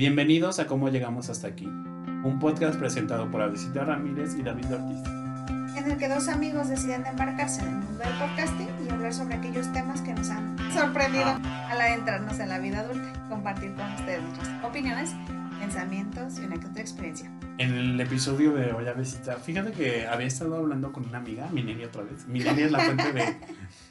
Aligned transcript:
Bienvenidos 0.00 0.58
a 0.60 0.66
Cómo 0.66 0.88
Llegamos 0.88 1.28
Hasta 1.28 1.48
Aquí, 1.48 1.66
un 1.66 2.38
podcast 2.40 2.78
presentado 2.78 3.30
por 3.30 3.42
Avisita 3.42 3.84
Ramírez 3.84 4.34
y 4.34 4.42
David 4.42 4.72
Ortiz. 4.72 5.76
En 5.76 5.90
el 5.90 5.98
que 5.98 6.08
dos 6.08 6.26
amigos 6.28 6.70
deciden 6.70 7.04
embarcarse 7.04 7.60
en 7.60 7.68
el 7.68 7.74
mundo 7.74 7.98
del 7.98 8.18
podcasting 8.18 8.68
y 8.82 8.88
hablar 8.88 9.12
sobre 9.12 9.34
aquellos 9.34 9.70
temas 9.74 10.00
que 10.00 10.14
nos 10.14 10.30
han 10.30 10.56
sorprendido 10.72 11.26
al 11.26 11.78
adentrarnos 11.78 12.38
en 12.38 12.48
la 12.48 12.58
vida 12.58 12.80
adulta 12.80 13.12
y 13.14 13.28
compartir 13.28 13.74
con 13.74 13.92
ustedes 13.92 14.22
nuestras 14.22 14.64
opiniones, 14.64 15.14
pensamientos 15.60 16.38
y 16.38 16.46
una 16.46 16.58
que 16.58 16.66
otra 16.66 16.80
experiencia. 16.80 17.30
En 17.58 17.74
el 17.74 18.00
episodio 18.00 18.52
de 18.54 18.72
hoy, 18.72 18.88
Avisita, 18.88 19.36
fíjate 19.36 19.72
que 19.72 20.06
había 20.06 20.28
estado 20.28 20.56
hablando 20.56 20.92
con 20.92 21.06
una 21.06 21.18
amiga, 21.18 21.46
Mineri 21.52 21.84
otra 21.84 22.04
vez. 22.04 22.26
Mineri 22.26 22.62
es 22.62 22.72
la 22.72 22.80
fuente 22.80 23.12
de 23.12 23.36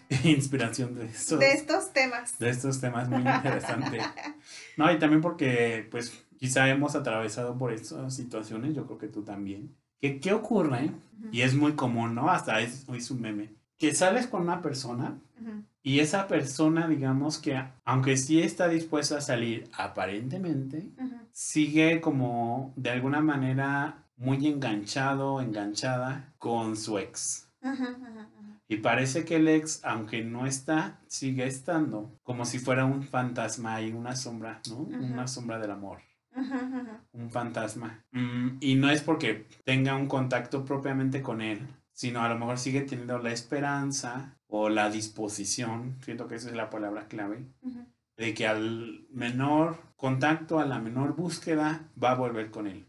inspiración 0.24 0.96
de 0.96 1.06
estos, 1.06 1.40
De 1.40 1.52
estos 1.52 1.94
temas. 1.94 2.40
de 2.40 2.50
estos 2.50 2.82
temas 2.82 3.10
muy 3.10 3.20
interesantes. 3.22 4.04
No, 4.78 4.90
y 4.92 4.98
también 4.98 5.22
porque, 5.22 5.88
pues, 5.92 6.26
quizá 6.38 6.70
hemos 6.70 6.96
atravesado 6.96 7.58
por 7.58 7.74
estas 7.74 8.16
situaciones, 8.16 8.74
yo 8.74 8.86
creo 8.86 8.98
que 8.98 9.08
tú 9.10 9.24
también. 9.24 9.76
Que, 10.00 10.22
¿Qué 10.22 10.32
ocurre? 10.32 10.92
Y 11.34 11.42
es 11.42 11.54
muy 11.54 11.74
común, 11.74 12.16
¿no? 12.16 12.30
Hasta 12.30 12.62
es, 12.62 12.88
es 12.88 13.12
un 13.12 13.20
meme. 13.20 13.54
Que 13.78 13.94
sales 13.94 14.28
con 14.28 14.42
una 14.44 14.62
persona 14.62 15.20
y 15.84 16.00
esa 16.00 16.28
persona, 16.28 16.88
digamos 16.88 17.38
que, 17.40 17.62
aunque 17.86 18.16
sí 18.18 18.42
está 18.42 18.68
dispuesta 18.70 19.18
a 19.18 19.22
salir 19.22 19.70
aparentemente, 19.74 20.90
sigue 21.32 22.02
como 22.02 22.74
de 22.76 22.90
alguna 22.92 23.22
manera 23.22 24.06
muy 24.18 24.48
enganchado, 24.48 25.42
enganchada 25.42 26.34
con 26.38 26.76
su 26.78 26.98
ex. 27.00 27.48
Ujú, 27.62 27.84
ujú. 27.84 28.26
Y 28.72 28.78
parece 28.78 29.26
que 29.26 29.38
el 29.38 29.48
ex, 29.48 29.84
aunque 29.84 30.24
no 30.24 30.46
está, 30.46 31.02
sigue 31.08 31.48
estando, 31.48 32.16
como 32.22 32.46
si 32.46 32.60
fuera 32.60 32.86
un 32.86 33.02
fantasma 33.02 33.82
y 33.82 33.92
una 33.92 34.16
sombra, 34.16 34.62
¿no? 34.70 34.78
Una 34.78 35.28
sombra 35.28 35.58
del 35.58 35.72
amor, 35.72 36.02
un 37.12 37.32
fantasma. 37.32 38.06
Mm, 38.12 38.58
y 38.60 38.76
no 38.76 38.92
es 38.92 39.02
porque 39.02 39.48
tenga 39.66 39.96
un 39.96 40.06
contacto 40.06 40.66
propiamente 40.66 41.24
con 41.24 41.42
él, 41.42 41.68
sino 41.94 42.22
a 42.22 42.30
lo 42.30 42.38
mejor 42.38 42.60
sigue 42.60 42.82
teniendo 42.82 43.18
la 43.18 43.32
esperanza 43.32 44.38
o 44.46 44.70
la 44.70 44.92
disposición, 44.92 45.98
siento 46.04 46.28
que 46.28 46.36
esa 46.36 46.50
es 46.50 46.56
la 46.56 46.70
palabra 46.70 47.08
clave, 47.08 47.48
de 48.18 48.34
que 48.36 48.46
al 48.46 49.08
menor 49.10 49.82
contacto, 49.96 50.60
a 50.60 50.66
la 50.66 50.78
menor 50.78 51.16
búsqueda, 51.16 51.90
va 52.02 52.12
a 52.12 52.16
volver 52.16 52.52
con 52.52 52.68
él. 52.68 52.86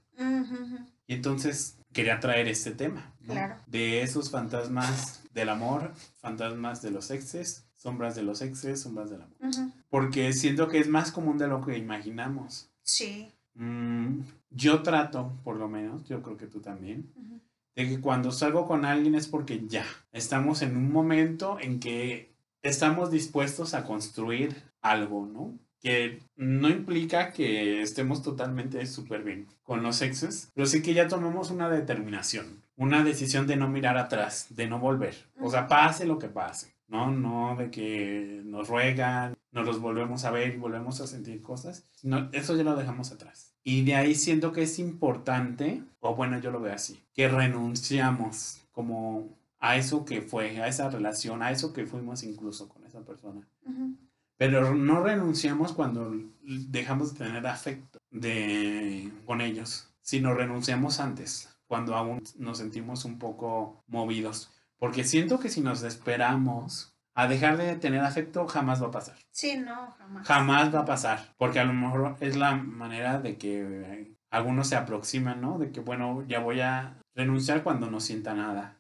Y 1.07 1.15
entonces 1.15 1.79
quería 1.95 2.21
traer 2.21 2.49
este 2.49 2.73
tema, 2.73 3.15
¿no? 3.21 3.33
Claro. 3.33 3.57
De 3.67 4.03
esos 4.03 4.31
fantasmas 4.31 5.20
del 5.31 5.49
amor, 5.49 5.93
fantasmas 6.19 6.83
de 6.83 6.91
los 6.91 7.11
exes, 7.11 7.67
sombras 7.77 8.15
de 8.15 8.23
los 8.23 8.43
exes, 8.43 8.81
sombras 8.81 9.11
del 9.11 9.23
amor. 9.23 9.37
Ujú. 9.41 9.73
Porque 9.89 10.33
siento 10.33 10.69
que 10.69 10.79
es 10.79 10.89
más 10.89 11.13
común 11.13 11.39
de 11.39 11.49
lo 11.49 11.65
que 11.65 11.79
imaginamos. 11.79 12.69
Sí. 12.83 13.31
Mm, 13.55 14.21
yo 14.51 14.83
trato, 14.83 15.33
por 15.45 15.57
lo 15.57 15.69
menos, 15.69 16.05
yo 16.09 16.23
creo 16.23 16.37
que 16.37 16.47
tú 16.47 16.61
también, 16.61 17.11
Ujú. 17.17 17.41
de 17.77 17.89
que 17.89 18.01
cuando 18.01 18.33
salgo 18.33 18.67
con 18.67 18.85
alguien 18.85 19.15
es 19.15 19.29
porque 19.29 19.67
ya 19.67 19.85
estamos 20.13 20.63
en 20.63 20.77
un 20.77 20.93
momento 20.93 21.59
en 21.61 21.79
que 21.81 22.33
estamos 22.63 23.11
dispuestos 23.11 23.75
a 23.75 23.85
construir 23.85 24.55
algo, 24.83 25.27
¿no? 25.27 25.59
Que 25.81 26.19
no 26.37 26.69
implica 26.69 27.33
que 27.33 27.81
estemos 27.81 28.23
totalmente 28.23 28.85
súper 28.87 29.23
bien 29.23 29.47
con 29.63 29.83
los 29.83 30.03
exes, 30.03 30.51
pero 30.55 30.67
sí 30.67 30.83
que 30.83 30.93
ya 30.93 31.09
tomamos 31.09 31.51
una 31.51 31.71
determinación, 31.71 32.63
una 32.81 33.05
decisión 33.05 33.47
de 33.47 33.57
no 33.57 33.69
mirar 33.69 33.99
atrás, 33.99 34.47
de 34.49 34.67
no 34.67 34.79
volver. 34.79 35.15
O 35.39 35.51
sea, 35.51 35.69
pase 35.69 36.07
lo 36.07 36.19
que 36.19 36.29
pase, 36.29 36.75
¿no? 36.89 37.11
No 37.11 37.55
de 37.55 37.71
que 37.71 38.41
nos 38.47 38.69
ruegan, 38.69 39.37
nos 39.53 39.67
los 39.67 39.81
volvemos 39.81 40.25
a 40.25 40.31
ver 40.31 40.55
y 40.55 40.57
volvemos 40.57 40.99
a 41.03 41.07
sentir 41.07 41.43
cosas, 41.43 41.87
sino 41.93 42.31
eso 42.33 42.57
ya 42.57 42.65
lo 42.65 42.75
dejamos 42.77 43.13
atrás. 43.13 43.55
Y 43.63 43.85
de 43.85 43.97
ahí 43.97 44.15
siento 44.15 44.53
que 44.53 44.63
es 44.63 44.79
importante, 44.79 45.83
o 46.01 46.15
bueno, 46.15 46.41
yo 46.41 46.51
lo 46.51 46.59
veo 46.59 46.73
así, 46.73 47.05
que 47.13 47.29
renunciamos 47.29 48.63
como 48.73 49.29
a 49.59 49.77
eso 49.77 50.07
que 50.07 50.23
fue, 50.23 50.59
a 50.63 50.67
esa 50.67 50.89
relación, 50.89 51.43
a 51.43 51.51
eso 51.51 51.75
que 51.75 51.85
fuimos 51.85 52.23
incluso 52.23 52.67
con 52.71 52.87
esa 52.87 53.05
persona. 53.05 53.47
Ujú. 53.67 53.95
Pero 54.39 54.75
no 54.75 55.03
renunciamos 55.03 55.75
cuando 55.75 56.15
dejamos 56.43 57.13
de 57.13 57.27
tener 57.27 57.47
afecto 57.47 57.99
de, 58.11 59.13
con 59.27 59.43
ellos, 59.43 59.93
sino 60.01 60.33
renunciamos 60.33 60.99
antes, 60.99 61.50
cuando 61.71 61.95
aún 61.95 62.21
nos 62.37 62.59
sentimos 62.59 63.05
un 63.05 63.21
poco 63.21 63.85
movidos. 63.87 64.51
Porque 64.77 65.05
siento 65.05 65.39
que 65.39 65.49
si 65.49 65.61
nos 65.61 65.85
esperamos 65.85 66.97
a 67.15 67.29
dejar 67.29 67.57
de 67.59 67.77
tener 67.77 68.01
afecto, 68.01 68.49
jamás 68.49 68.83
va 68.83 68.89
a 68.89 68.91
pasar. 68.91 69.17
Sí, 69.31 69.57
no, 69.57 69.93
jamás. 69.97 70.27
Jamás 70.27 70.75
va 70.75 70.81
a 70.81 70.85
pasar, 70.85 71.33
porque 71.39 71.61
a 71.61 71.65
lo 71.65 71.73
mejor 71.73 72.17
es 72.19 72.37
la 72.37 72.57
manera 72.57 73.21
de 73.21 73.37
que 73.37 74.17
algunos 74.31 74.67
se 74.67 74.75
aproximan, 74.75 75.41
¿no? 75.41 75.59
De 75.59 75.71
que, 75.71 75.79
bueno, 75.79 76.25
ya 76.27 76.41
voy 76.41 76.61
a 76.61 77.01
renunciar 77.15 77.63
cuando 77.63 77.89
no 77.89 78.01
sienta 78.01 78.35
nada. 78.35 78.77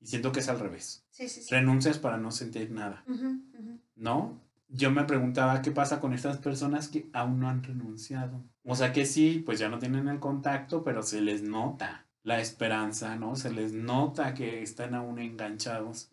Y 0.00 0.06
siento 0.06 0.32
que 0.32 0.40
es 0.40 0.48
al 0.48 0.58
revés. 0.58 1.06
Sí, 1.12 1.28
sí, 1.28 1.42
sí. 1.42 1.54
Renuncias 1.54 2.00
para 2.00 2.16
no 2.16 2.32
sentir 2.32 2.72
nada. 2.72 3.04
¿no? 3.94 4.40
Yo 4.72 4.90
me 4.90 5.04
preguntaba 5.04 5.62
qué 5.62 5.72
pasa 5.72 6.00
con 6.00 6.12
estas 6.12 6.38
personas 6.38 6.88
que 6.88 7.08
aún 7.12 7.40
no 7.40 7.48
han 7.48 7.62
renunciado. 7.62 8.44
O 8.64 8.76
sea 8.76 8.92
que 8.92 9.04
sí, 9.04 9.42
pues 9.44 9.58
ya 9.58 9.68
no 9.68 9.78
tienen 9.78 10.08
el 10.08 10.20
contacto, 10.20 10.84
pero 10.84 11.02
se 11.02 11.20
les 11.20 11.42
nota 11.42 12.06
la 12.22 12.40
esperanza, 12.40 13.16
¿no? 13.16 13.36
Se 13.36 13.50
les 13.50 13.72
nota 13.72 14.34
que 14.34 14.62
están 14.62 14.94
aún 14.94 15.18
enganchados. 15.18 16.10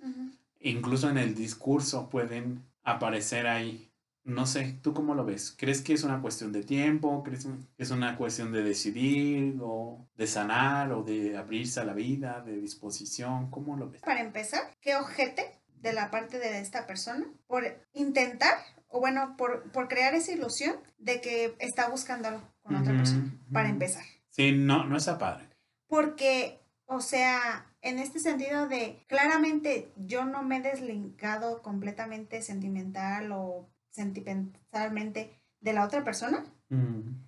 Incluso 0.60 1.10
en 1.10 1.18
el 1.18 1.36
discurso 1.36 2.10
pueden 2.10 2.64
aparecer 2.84 3.48
ahí. 3.48 3.92
No 4.24 4.46
sé, 4.46 4.78
¿tú 4.82 4.94
cómo 4.94 5.16
lo 5.16 5.24
ves? 5.24 5.56
¿Crees 5.58 5.82
que 5.82 5.94
es 5.94 6.04
una 6.04 6.22
cuestión 6.22 6.52
de 6.52 6.64
tiempo? 6.64 7.24
¿Crees 7.24 7.46
que 7.46 7.52
es 7.78 7.92
una 7.92 8.18
cuestión 8.18 8.52
de 8.52 8.62
decidir 8.64 9.58
o 9.62 10.06
de 10.16 10.28
sanar 10.28 10.92
o 10.92 11.04
de 11.04 11.38
abrirse 11.38 11.80
a 11.80 11.86
la 11.86 11.94
vida, 11.94 12.42
de 12.42 12.58
disposición? 12.58 13.50
¿Cómo 13.50 13.78
lo 13.78 13.90
ves? 13.90 14.02
Para 14.02 14.22
empezar, 14.22 14.62
¿qué 14.82 14.96
ojete 14.96 15.46
de 15.82 15.94
la 15.94 16.12
parte 16.12 16.40
de 16.40 16.60
esta 16.60 16.88
persona 16.88 17.26
por 17.48 17.64
intentar, 17.94 18.58
o 18.88 19.00
bueno, 19.00 19.36
por, 19.38 19.72
por 19.72 19.88
crear 19.88 20.14
esa 20.16 20.32
ilusión 20.32 20.76
de 20.98 21.22
que 21.22 21.56
está 21.60 21.90
buscando 21.90 22.28
algo 22.28 22.44
con 22.62 22.76
otra 22.76 22.94
persona? 22.94 23.32
Para 23.52 23.70
empezar. 23.70 24.04
Sí, 24.30 24.52
no, 24.52 24.86
no 24.86 24.98
está 24.98 25.18
padre. 25.18 25.50
Porque, 25.88 26.60
o 26.86 27.00
sea, 27.00 27.66
en 27.82 28.00
este 28.00 28.20
sentido 28.20 28.68
de, 28.68 29.04
claramente 29.08 29.92
yo 29.96 30.26
no 30.26 30.44
me 30.44 30.58
he 30.58 30.62
deslinkado 30.62 31.62
completamente 31.62 32.42
sentimental 32.42 33.32
o 33.32 33.70
sentimentalmente 33.92 35.42
de 35.60 35.74
la 35.74 35.86
otra 35.86 36.04
persona. 36.04 36.46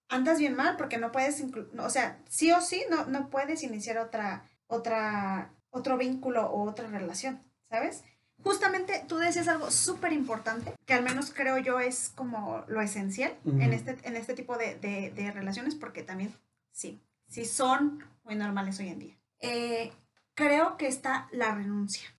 Andas 0.09 0.37
bien 0.37 0.55
mal 0.55 0.75
porque 0.75 0.97
no 0.97 1.13
puedes, 1.13 1.41
o 1.77 1.89
sea, 1.89 2.21
sí 2.27 2.51
o 2.51 2.59
sí 2.59 2.83
no, 2.89 3.05
no 3.05 3.29
puedes 3.29 3.63
iniciar 3.63 3.97
otra, 3.97 4.43
otra, 4.67 5.53
otro 5.69 5.97
vínculo 5.97 6.49
o 6.51 6.69
otra 6.69 6.87
relación, 6.87 7.41
¿sabes? 7.69 8.03
Justamente 8.43 9.03
tú 9.07 9.17
decías 9.17 9.47
algo 9.47 9.69
súper 9.71 10.13
importante, 10.13 10.73
que 10.85 10.93
al 10.93 11.03
menos 11.03 11.31
creo 11.33 11.57
yo 11.57 11.79
es 11.79 12.11
como 12.15 12.63
lo 12.67 12.81
esencial 12.81 13.33
en, 13.45 13.73
este, 13.73 13.97
en 14.03 14.15
este 14.15 14.33
tipo 14.33 14.57
de, 14.57 14.75
de- 14.75 15.11
de 15.11 15.31
relaciones, 15.31 15.75
porque 15.75 16.03
también 16.03 16.33
sí, 16.71 17.01
sí 17.27 17.45
son 17.45 18.03
muy 18.23 18.35
normales 18.35 18.79
hoy 18.79 18.89
en 18.89 18.99
día. 18.99 19.17
Eh, 19.41 19.91
creo 20.35 20.77
que 20.77 20.87
está 20.87 21.27
la 21.31 21.53
renuncia. 21.53 22.09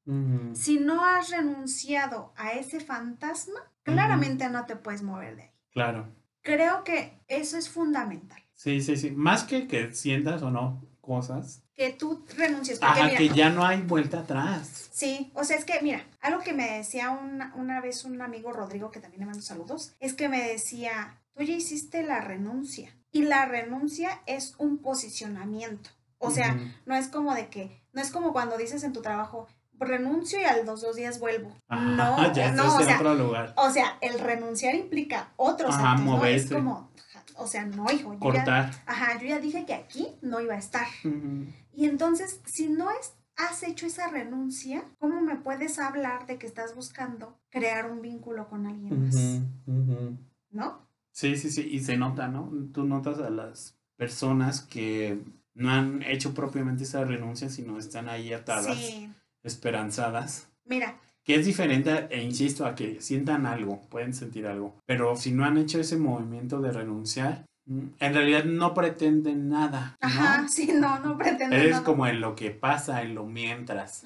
Si 0.55 0.79
no 0.79 1.05
has 1.05 1.31
renunciado 1.31 2.33
a 2.37 2.53
ese 2.53 2.81
fantasma, 2.81 3.61
claramente 3.83 4.49
no 4.51 4.67
te 4.67 4.77
puedes 4.77 5.03
mover 5.03 5.37
de 5.37 5.43
ahí. 5.45 5.51
Claro. 5.73 6.07
Creo 6.43 6.85
que 6.85 7.19
eso 7.29 7.57
es 7.57 7.69
fundamental. 7.69 8.43
Sí, 8.55 8.83
sí, 8.83 8.97
sí. 8.97 9.11
Más 9.11 9.45
que 9.45 9.67
que 9.67 9.93
sientas 9.95 10.43
o 10.43 10.51
no 10.51 10.83
cosas. 11.01 11.63
Que 11.75 11.91
tú 11.91 12.25
renuncies. 12.37 12.79
Porque 12.79 13.01
Ajá, 13.01 13.05
mira, 13.07 13.19
que 13.19 13.29
ya 13.31 13.51
no 13.51 13.65
hay 13.65 13.81
vuelta 13.83 14.21
atrás. 14.21 14.89
Sí, 14.93 15.31
o 15.35 15.45
sea, 15.45 15.57
es 15.57 15.65
que, 15.65 15.81
mira, 15.83 16.07
algo 16.21 16.41
que 16.41 16.53
me 16.53 16.79
decía 16.79 17.11
una, 17.11 17.55
una 17.57 17.81
vez 17.81 18.05
un 18.05 18.21
amigo 18.23 18.53
Rodrigo, 18.53 18.91
que 18.91 19.01
también 19.01 19.21
le 19.21 19.27
mando 19.27 19.43
saludos, 19.43 19.95
es 20.01 20.15
que 20.15 20.29
me 20.29 20.43
decía, 20.43 21.19
tú 21.35 21.43
ya 21.43 21.55
hiciste 21.55 22.03
la 22.03 22.21
renuncia. 22.21 22.97
Y 23.13 23.23
la 23.23 23.45
renuncia 23.45 24.21
es 24.27 24.55
un 24.59 24.79
posicionamiento. 24.79 25.91
O 26.19 26.31
sea, 26.31 26.57
no 26.85 26.95
es 26.95 27.09
como 27.09 27.35
de 27.35 27.49
que, 27.49 27.83
no 27.93 28.03
es 28.03 28.11
como 28.11 28.33
cuando 28.33 28.59
dices 28.59 28.85
en 28.85 28.93
tu 28.93 29.01
trabajo, 29.01 29.49
renuncio 29.81 30.39
y 30.39 30.45
a 30.45 30.63
los 30.63 30.83
dos 30.83 30.95
días 30.95 31.19
vuelvo. 31.19 31.51
Ajá, 31.69 31.83
no, 31.83 32.33
ya 32.35 32.53
no, 32.53 32.77
o 32.77 32.81
sea, 32.81 32.97
otro 32.97 33.15
lugar. 33.15 33.55
o 33.57 33.71
sea, 33.71 33.97
el 34.01 34.19
renunciar 34.19 34.75
implica 34.75 35.33
otros 35.37 35.75
Ajá, 35.75 35.93
actos, 35.93 36.07
¿no? 36.07 36.25
Es 36.25 36.53
como, 36.53 36.90
o 37.37 37.47
sea, 37.47 37.65
no, 37.67 37.87
hijo, 37.93 38.13
yo 38.15 38.19
ya, 38.19 38.45
Cortar. 38.45 38.71
ajá, 38.87 39.19
yo 39.21 39.27
ya 39.29 39.39
dije 39.39 39.65
que 39.67 39.75
aquí 39.75 40.09
no 40.23 40.41
iba 40.41 40.55
a 40.55 40.59
estar. 40.59 40.87
Y 41.73 41.87
entonces, 41.87 42.41
si 42.47 42.69
no 42.69 42.91
es, 42.91 43.15
has 43.37 43.63
hecho 43.63 43.87
esa 43.87 44.09
renuncia, 44.09 44.85
¿cómo 44.99 45.21
me 45.21 45.37
puedes 45.37 45.79
hablar 45.79 46.27
de 46.27 46.39
que 46.39 46.47
estás 46.47 46.75
buscando 46.75 47.39
crear 47.51 47.91
un 47.91 48.03
vínculo 48.03 48.49
con 48.49 48.67
alguien 48.67 49.05
más? 49.07 49.41
¿No? 50.51 50.87
Sí, 51.13 51.37
sí, 51.37 51.51
sí, 51.51 51.63
y 51.71 51.81
se 51.81 51.97
nota, 51.97 52.29
¿no? 52.29 52.51
Tú 52.73 52.85
notas 52.85 53.19
a 53.19 53.31
las 53.31 53.77
personas 53.97 54.61
que 54.63 55.23
no 55.55 55.71
han 55.71 56.03
hecho 56.03 56.33
propiamente 56.35 56.85
esa 56.85 57.05
renuncia, 57.05 57.49
sino 57.51 57.79
están 57.79 58.09
ahí 58.09 58.33
atadas, 58.33 58.77
Sí. 58.77 59.13
esperanzadas. 59.43 60.49
Mira, 60.65 60.99
Que 61.25 61.35
es 61.37 61.47
diferente, 61.47 62.07
e 62.11 62.23
insisto, 62.23 62.65
a 62.67 62.75
que 62.75 63.01
sientan 63.01 63.47
algo, 63.47 63.81
pueden 63.91 64.15
sentir 64.15 64.47
algo. 64.47 64.75
Pero 64.87 65.17
si 65.17 65.33
no 65.33 65.45
han 65.45 65.59
hecho 65.59 65.79
ese 65.81 65.97
movimiento 65.97 66.61
de 66.61 66.73
renunciar, 66.73 67.45
Mm, 67.67 67.89
En 68.01 68.15
realidad 68.15 68.45
no 68.45 68.73
pretenden 68.73 69.51
nada. 69.51 69.97
¿no? 70.01 70.09
Ajá, 70.09 70.49
sí, 70.49 70.73
no, 70.75 70.99
no 71.01 71.17
pretendo 71.19 71.55
Eres 71.55 71.73
nada. 71.73 71.85
como 71.85 72.07
en 72.07 72.21
lo 72.21 72.35
que 72.35 72.51
pasa, 72.51 73.03
en 73.03 73.15
lo 73.15 73.27
mientras. 73.27 74.03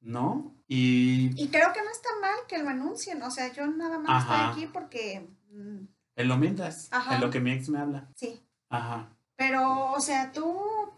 ¿no? 0.00 0.54
Y 0.68 1.30
Y 1.42 1.48
creo 1.48 1.72
que 1.72 1.82
no 1.82 1.90
está 1.90 2.08
mal 2.20 2.36
que 2.48 2.58
lo 2.62 2.68
anuncien, 2.68 3.20
o 3.22 3.30
sea, 3.30 3.52
yo 3.52 3.66
nada 3.66 3.98
más 3.98 4.24
Ajá. 4.24 4.48
estoy 4.50 4.62
aquí 4.64 4.72
porque, 4.72 5.28
mm, 5.50 5.78
en 6.16 6.28
lo 6.28 6.36
mientras, 6.38 6.88
Ajá. 6.92 7.16
en 7.16 7.20
lo 7.20 7.30
que 7.30 7.40
mi 7.40 7.50
ex 7.52 7.68
me 7.68 7.78
habla. 7.80 8.08
sí, 8.14 8.40
Ajá. 8.70 9.10
pero, 9.36 9.90
o 9.92 10.00
sea, 10.00 10.30
tú, 10.32 10.44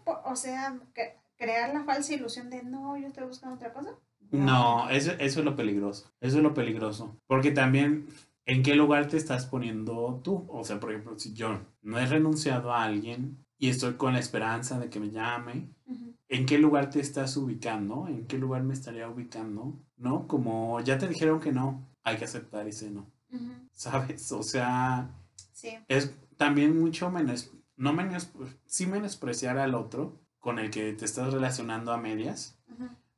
o 0.05 0.35
sea, 0.35 0.73
cre- 0.93 1.15
crear 1.37 1.73
la 1.73 1.83
falsa 1.83 2.13
ilusión 2.13 2.49
de, 2.49 2.63
no, 2.63 2.95
yo 2.97 3.07
estoy 3.07 3.25
buscando 3.25 3.55
otra 3.55 3.73
cosa. 3.73 3.91
No, 4.31 4.89
eso, 4.89 5.11
eso 5.19 5.39
es 5.39 5.45
lo 5.45 5.55
peligroso. 5.55 6.11
Eso 6.19 6.37
es 6.37 6.43
lo 6.43 6.53
peligroso. 6.53 7.17
Porque 7.27 7.51
también, 7.51 8.07
¿en 8.45 8.63
qué 8.63 8.75
lugar 8.75 9.07
te 9.07 9.17
estás 9.17 9.45
poniendo 9.45 10.21
tú? 10.23 10.45
O 10.49 10.63
sea, 10.63 10.79
por 10.79 10.91
ejemplo, 10.91 11.17
si 11.17 11.33
yo 11.33 11.59
no 11.81 11.99
he 11.99 12.05
renunciado 12.05 12.73
a 12.73 12.83
alguien 12.83 13.45
y 13.57 13.69
estoy 13.69 13.93
con 13.93 14.13
la 14.13 14.19
esperanza 14.19 14.79
de 14.79 14.89
que 14.89 14.99
me 14.99 15.09
llame. 15.11 15.69
¿en 16.29 16.45
qué 16.45 16.57
lugar 16.57 16.89
te 16.89 16.99
estás 16.99 17.37
ubicando? 17.37 18.05
¿En 18.07 18.27
qué 18.27 18.37
lugar 18.37 18.61
me 18.63 18.73
estaría 18.73 19.07
ubicando? 19.07 19.79
¿No? 19.95 20.27
Como 20.27 20.81
ya 20.81 20.97
te 20.97 21.07
dijeron 21.07 21.39
que 21.39 21.53
no, 21.53 21.87
hay 22.03 22.17
que 22.17 22.25
aceptar 22.25 22.67
ese 22.67 22.91
no. 22.91 23.09
¿Sabes? 23.71 24.31
O 24.33 24.43
sea, 24.43 25.09
Sí, 25.57 25.69
es 25.87 26.13
también 26.37 26.79
mucho 26.79 27.09
menos, 27.09 27.51
no 27.77 27.91
menos, 27.91 28.29
sí 28.67 28.85
menospreciar 28.85 29.57
al 29.57 29.73
otro 29.73 30.21
con 30.37 30.59
el 30.59 30.69
que 30.69 30.93
te 30.93 31.03
estás 31.03 31.33
relacionando 31.33 31.91
a 31.91 31.97
medias, 31.97 32.59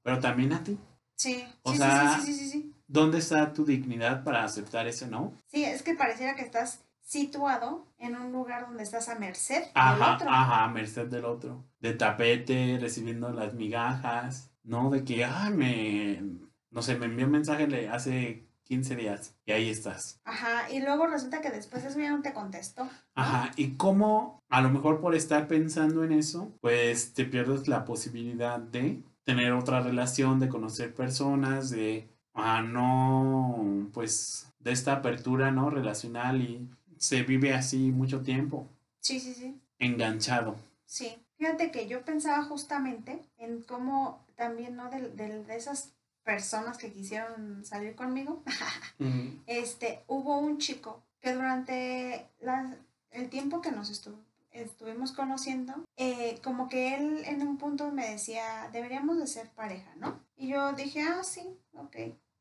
pero 0.04 0.20
también 0.20 0.54
a 0.54 0.64
ti. 0.64 0.78
Sí, 1.19 1.45
O 1.63 1.71
sí, 1.71 1.77
sea- 1.77 2.19
sí, 2.19 2.25
sí, 2.25 2.33
sí, 2.33 2.50
sí. 2.50 2.74
¿Dónde 2.88 3.19
está 3.19 3.54
tu 3.54 3.66
dignidad 3.66 4.24
para 4.24 4.44
aceptar 4.44 4.88
ese 4.88 5.06
no? 5.07 5.33
Sí, 5.45 5.63
es 5.63 5.83
que 5.83 5.94
pareciera 5.94 6.36
que 6.36 6.42
estás 6.42 6.80
situado 7.01 7.86
en 8.00 8.16
un 8.16 8.31
lugar 8.31 8.68
donde 8.68 8.83
estás 8.83 9.10
a 9.10 9.16
merced 9.19 9.62
del 9.62 9.71
Ajá, 9.75 10.16
otro. 10.16 10.30
ajá, 10.30 10.63
a 10.63 10.68
merced 10.69 11.07
del 11.07 11.25
otro. 11.25 11.66
De 11.80 11.94
tapete, 11.94 12.77
recibiendo 12.81 13.31
las 13.31 13.54
migajas, 13.54 14.51
¿no? 14.63 14.89
De 14.89 15.04
que, 15.04 15.24
ay, 15.25 15.51
me, 15.54 16.24
no 16.71 16.81
sé, 16.81 16.98
me 16.98 17.06
envió 17.06 17.25
un 17.25 17.31
mensaje 17.33 17.68
le- 17.68 17.89
hace 17.89 18.48
15 18.63 18.95
días 18.95 19.36
y 19.45 19.51
ahí 19.51 19.69
estás. 19.69 20.19
Ajá, 20.25 20.71
y 20.71 20.80
luego 20.81 21.07
resulta 21.07 21.42
que 21.42 21.50
después 21.50 21.83
eso 21.83 22.00
ya 22.00 22.12
no 22.12 22.21
te 22.21 22.33
contestó. 22.33 22.83
¿no? 22.86 22.92
Ajá, 23.16 23.51
y 23.56 23.71
cómo, 23.75 24.39
a 24.50 24.62
lo 24.62 24.69
mejor 24.69 25.01
por 25.01 25.16
estar 25.16 25.48
pensando 25.48 26.04
en 26.04 26.12
eso, 26.12 26.51
pues 26.62 27.13
te 27.13 27.25
pierdes 27.25 27.68
la 27.68 27.86
posibilidad 27.86 28.60
de 28.60 29.01
tener 29.24 29.54
otra 29.54 29.81
relación, 29.81 30.39
de 30.39 30.50
conocer 30.50 30.94
personas, 30.94 31.69
de, 31.69 32.07
ah, 32.33 32.62
no, 32.62 33.89
pues, 33.94 34.48
de 34.60 34.71
esta 34.71 34.94
apertura, 34.94 35.51
¿no? 35.51 35.69
Relacional 35.69 36.42
y 36.42 36.68
se 36.98 37.24
vive 37.24 37.54
así 37.54 37.92
mucho 37.92 38.21
tiempo, 38.21 38.68
Sí, 39.00 39.19
sí, 39.19 39.33
sí. 39.33 39.56
enganchado. 39.80 40.56
Sí, 40.86 41.16
fíjate 41.38 41.71
que 41.71 41.88
yo 41.88 42.04
pensaba 42.04 42.44
justamente 42.44 43.21
en 43.38 43.62
cómo 43.62 44.25
también, 44.36 44.75
¿no? 44.75 44.89
De, 44.89 45.10
de- 45.10 45.44
de 45.44 45.56
esas 45.56 45.94
personas 46.24 46.77
que 46.77 46.92
quisieron 46.92 47.63
salir 47.66 47.95
conmigo, 47.95 48.44
este, 49.48 50.04
hubo 50.07 50.38
un 50.39 50.57
chico 50.57 51.01
que 51.21 51.33
durante 51.33 52.27
la- 52.42 52.75
el 53.12 53.30
tiempo 53.30 53.62
que 53.62 53.71
nos 53.71 53.89
estu- 53.92 54.16
estuvimos 54.64 55.12
conociendo, 55.12 55.74
eh, 55.98 56.40
como 56.44 56.70
que 56.70 56.96
él 56.96 57.24
en 57.26 57.42
un 57.42 57.58
punto 57.58 57.92
me 57.92 58.10
decía, 58.10 58.70
deberíamos 58.72 59.18
de 59.18 59.28
ser 59.28 59.50
pareja, 59.50 59.94
¿no? 59.96 60.20
Y 60.36 60.50
yo 60.50 60.74
dije, 60.74 61.02
ah, 61.02 61.24
sí, 61.24 61.60
ok, 61.74 61.96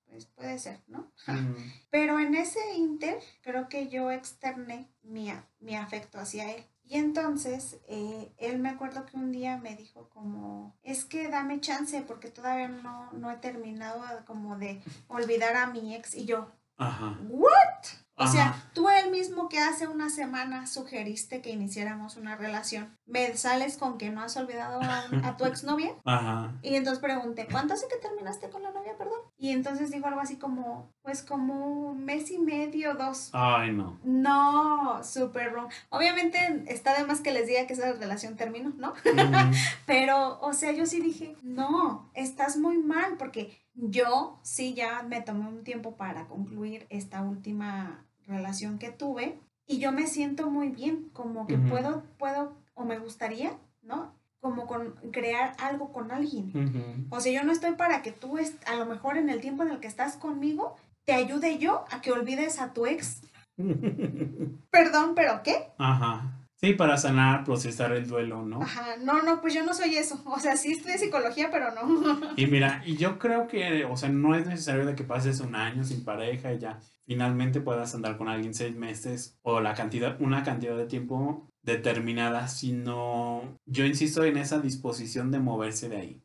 pues 0.07 0.27
puede 0.27 0.59
ser, 0.59 0.81
¿no? 0.87 1.13
Ujú. 1.29 1.57
Pero 1.91 2.19
en 2.19 2.35
ese 2.35 2.75
inter, 2.75 3.19
creo 3.43 3.69
que 3.69 3.89
yo 3.89 4.11
externé 4.11 4.89
mi, 5.03 5.33
mi 5.61 5.77
afecto 5.77 6.19
hacia 6.19 6.51
él. 6.51 6.65
Y 6.85 6.97
entonces, 6.97 7.79
eh, 7.87 8.33
él 8.39 8.59
me 8.61 8.71
acuerdo 8.71 9.05
que 9.05 9.17
un 9.19 9.31
día 9.31 9.59
me 9.59 9.77
dijo 9.77 10.09
como, 10.09 10.75
es 10.83 11.05
que 11.05 11.29
dame 11.29 11.61
chance 11.61 12.01
porque 12.01 12.31
todavía 12.31 12.69
no, 12.69 13.13
no 13.13 13.31
he 13.31 13.37
terminado 13.37 14.03
como 14.25 14.57
de 14.57 14.83
olvidar 15.09 15.55
a 15.57 15.67
mi 15.67 15.95
ex. 15.95 16.15
Y 16.15 16.25
yo, 16.25 16.51
Ajá. 16.79 17.19
¿what? 17.29 17.85
O 18.19 18.25
Ajá. 18.25 18.33
sea, 18.33 18.71
tú 18.75 18.89
el 18.91 19.11
mismo 19.11 19.49
que 19.49 19.59
hace 19.61 19.87
una 19.87 20.11
semana 20.11 20.67
sugeriste 20.67 21.41
que 21.41 21.51
iniciáramos 21.51 22.17
una 22.17 22.37
relación, 22.37 22.97
me 23.07 23.37
sales 23.37 23.77
con 23.77 23.97
que 23.97 24.11
no 24.11 24.23
has 24.23 24.37
olvidado 24.37 24.81
a, 24.83 25.05
a 25.23 25.37
tu 25.37 25.45
exnovia. 25.47 25.95
Ajá. 26.05 26.53
Y 26.63 26.75
entonces 26.75 27.01
pregunté, 27.01 27.47
¿cuánto 27.51 27.75
hace 27.75 27.87
que 27.89 27.97
terminaste 27.97 28.51
con 28.51 28.63
la 28.63 28.73
novia, 28.73 28.97
perdón? 28.99 29.21
Y 29.37 29.51
entonces 29.51 29.91
dijo 29.91 30.07
algo 30.07 30.21
así 30.21 30.37
como, 30.37 30.93
pues 31.03 31.23
como 31.23 31.91
un 31.91 32.05
mes 32.05 32.31
y 32.31 32.39
medio, 32.39 32.95
dos. 32.95 33.31
Ay, 33.33 33.73
no. 33.73 33.99
No, 34.03 35.03
súper 35.05 35.53
wrong. 35.53 35.71
Obviamente 35.91 36.65
está 36.67 36.99
de 36.99 37.05
más 37.07 37.21
que 37.21 37.33
les 37.33 37.47
diga 37.47 37.67
que 37.67 37.75
esa 37.75 37.93
relación 37.93 38.37
terminó, 38.37 38.73
¿no? 38.77 38.95
Pero, 39.87 40.41
o 40.41 40.53
sea, 40.53 40.73
yo 40.73 40.87
sí 40.87 41.01
dije, 41.01 41.37
no, 41.43 42.11
estás 42.15 42.57
muy 42.57 42.79
mal 42.79 43.17
porque 43.17 43.57
yo 43.75 44.41
sí 44.43 44.75
ya 44.75 45.03
me 45.03 45.21
tomé 45.21 45.47
un 45.49 45.63
tiempo 45.63 45.97
para 45.97 46.27
concluir 46.27 46.87
esta 46.91 47.23
última 47.23 48.05
relación 48.29 48.79
que 48.79 48.91
tuve 48.91 49.41
y 49.67 49.79
yo 49.79 49.93
me 49.93 50.07
siento 50.07 50.51
muy 50.51 50.69
bien, 50.69 51.11
como 51.13 51.47
que 51.47 51.59
puedo, 51.59 52.05
puedo 52.19 52.57
o 52.75 52.85
me 52.85 52.99
gustaría, 52.99 53.59
¿no? 53.83 54.15
Como 54.41 54.67
con 54.67 54.93
crear 55.13 55.55
algo 55.61 55.93
con 55.93 56.11
alguien. 56.13 57.07
O 57.11 57.21
sea, 57.21 57.33
yo 57.33 57.45
no 57.45 57.53
estoy 57.53 57.73
para 57.73 58.03
que 58.03 58.13
tú, 58.13 58.39
a 58.39 58.75
lo 58.77 58.87
mejor 58.87 59.19
en 59.19 59.29
el 59.29 59.41
tiempo 59.41 59.65
en 59.65 59.71
el 59.71 59.81
que 59.81 59.89
estás 59.89 60.17
conmigo, 60.17 60.77
te 61.05 61.13
ayude 61.13 61.59
yo 61.59 61.85
a 61.91 62.01
que 62.01 62.13
olvides 62.13 62.61
a 62.61 62.73
tu 62.73 62.87
ex. 62.87 63.23
Perdón, 64.71 65.15
pero 65.15 65.43
¿qué? 65.43 65.73
Ajá. 65.79 66.35
Sí, 66.55 66.73
para 66.75 66.97
sanar, 66.97 67.45
procesar 67.45 67.93
el 67.93 68.09
duelo, 68.09 68.43
¿no? 68.43 68.63
Ajá, 68.63 68.97
no, 69.01 69.23
no, 69.23 69.41
pues 69.41 69.55
yo 69.55 69.65
no 69.65 69.75
soy 69.75 69.97
eso. 69.97 70.21
O 70.27 70.39
sea, 70.39 70.57
sí 70.57 70.73
estudié 70.73 70.99
psicología, 70.99 71.51
pero 71.51 71.73
no. 71.73 72.21
Y 72.37 72.47
mira, 72.47 72.83
y 72.85 72.97
yo 72.97 73.19
creo 73.19 73.49
que, 73.49 73.85
o 73.85 73.97
sea, 73.97 74.09
no 74.09 74.35
es 74.35 74.47
necesario 74.47 74.87
de 74.87 74.95
que 74.95 75.05
pases 75.05 75.41
un 75.41 75.55
año 75.55 75.85
sin 75.85 76.05
pareja 76.05 76.53
y 76.53 76.59
ya 76.59 76.81
finalmente 77.09 77.63
puedas 77.63 77.95
andar 77.95 78.19
con 78.19 78.29
alguien 78.29 78.53
seis 78.53 78.77
meses 78.77 79.39
o 79.41 79.61
la 79.61 79.75
cantidad, 79.75 80.21
una 80.21 80.45
cantidad 80.45 80.77
de 80.77 80.85
tiempo 80.85 81.49
determinada, 81.63 82.49
sino 82.49 83.43
yo 83.65 83.87
insisto 83.87 84.25
en 84.25 84.37
esa 84.37 84.61
disposición 84.61 85.31
de 85.31 85.39
moverse 85.41 85.89
de 85.89 85.97
ahí. 85.97 86.23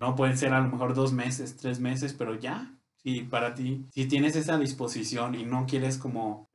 No 0.00 0.16
pueden 0.16 0.36
ser 0.36 0.52
a 0.54 0.60
lo 0.60 0.68
mejor 0.68 0.94
dos 0.94 1.12
meses, 1.12 1.56
tres 1.56 1.80
meses, 1.80 2.12
pero 2.12 2.34
ya. 2.34 2.74
Si 2.96 3.22
para 3.22 3.54
ti, 3.54 3.86
si 3.92 4.06
tienes 4.06 4.34
esa 4.34 4.58
disposición 4.58 5.36
y 5.36 5.44
no 5.44 5.66
quieres 5.66 5.98
como 5.98 6.48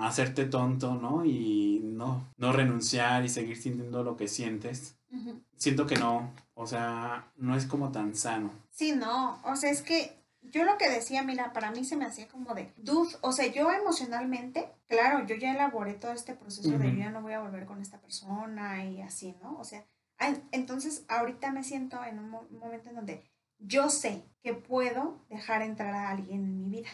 hacerte 0.00 0.44
tonto, 0.44 0.94
¿no? 0.94 1.24
Y 1.24 1.80
no, 1.82 2.28
no 2.36 2.52
renunciar 2.52 3.24
y 3.24 3.28
seguir 3.28 3.56
sintiendo 3.56 4.04
lo 4.04 4.16
que 4.16 4.28
sientes, 4.28 4.96
siento 5.56 5.86
que 5.86 5.96
no, 5.96 6.32
o 6.54 6.66
sea, 6.68 7.32
no 7.36 7.56
es 7.56 7.66
como 7.66 7.90
tan 7.90 8.14
sano. 8.14 8.52
Sí, 8.70 8.92
no, 8.92 9.40
o 9.44 9.56
sea, 9.56 9.70
es 9.70 9.82
que 9.82 10.23
yo 10.44 10.64
lo 10.64 10.76
que 10.78 10.88
decía, 10.90 11.22
mira, 11.22 11.52
para 11.52 11.70
mí 11.70 11.84
se 11.84 11.96
me 11.96 12.04
hacía 12.04 12.28
como 12.28 12.54
de, 12.54 12.72
dude, 12.76 13.16
o 13.22 13.32
sea, 13.32 13.46
yo 13.46 13.70
emocionalmente, 13.72 14.70
claro, 14.86 15.26
yo 15.26 15.34
ya 15.36 15.52
elaboré 15.52 15.94
todo 15.94 16.12
este 16.12 16.34
proceso 16.34 16.68
de 16.78 16.92
yo 16.92 16.98
ya 16.98 17.10
no 17.10 17.22
voy 17.22 17.32
a 17.32 17.40
volver 17.40 17.66
con 17.66 17.80
esta 17.80 17.98
persona 18.00 18.84
y 18.84 19.00
así, 19.02 19.34
¿no? 19.42 19.58
O 19.58 19.64
sea, 19.64 19.84
entonces 20.52 21.04
ahorita 21.08 21.50
me 21.52 21.64
siento 21.64 22.02
en 22.04 22.18
un 22.18 22.30
mo- 22.30 22.46
momento 22.50 22.88
en 22.90 22.96
donde 22.96 23.24
yo 23.58 23.88
sé 23.90 24.22
que 24.42 24.54
puedo 24.54 25.24
dejar 25.28 25.62
entrar 25.62 25.94
a 25.94 26.10
alguien 26.10 26.44
en 26.44 26.56
mi 26.58 26.68
vida. 26.70 26.88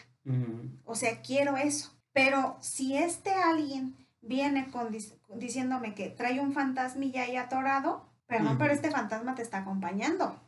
O 0.85 0.95
sea, 0.95 1.21
quiero 1.21 1.57
eso. 1.57 1.93
Pero 2.13 2.57
si 2.61 2.97
este 2.97 3.31
alguien 3.33 3.95
viene 4.21 4.69
con 4.69 4.91
dis- 4.91 5.15
diciéndome 5.35 5.93
que 5.95 6.09
trae 6.09 6.39
un 6.39 6.53
fantasmilla 6.53 7.23
ahí 7.23 7.35
atorado, 7.37 8.05
perdón, 8.27 8.57
pero 8.57 8.73
este 8.73 8.91
fantasma 8.91 9.35
te 9.35 9.41
está 9.41 9.59
acompañando 9.59 10.39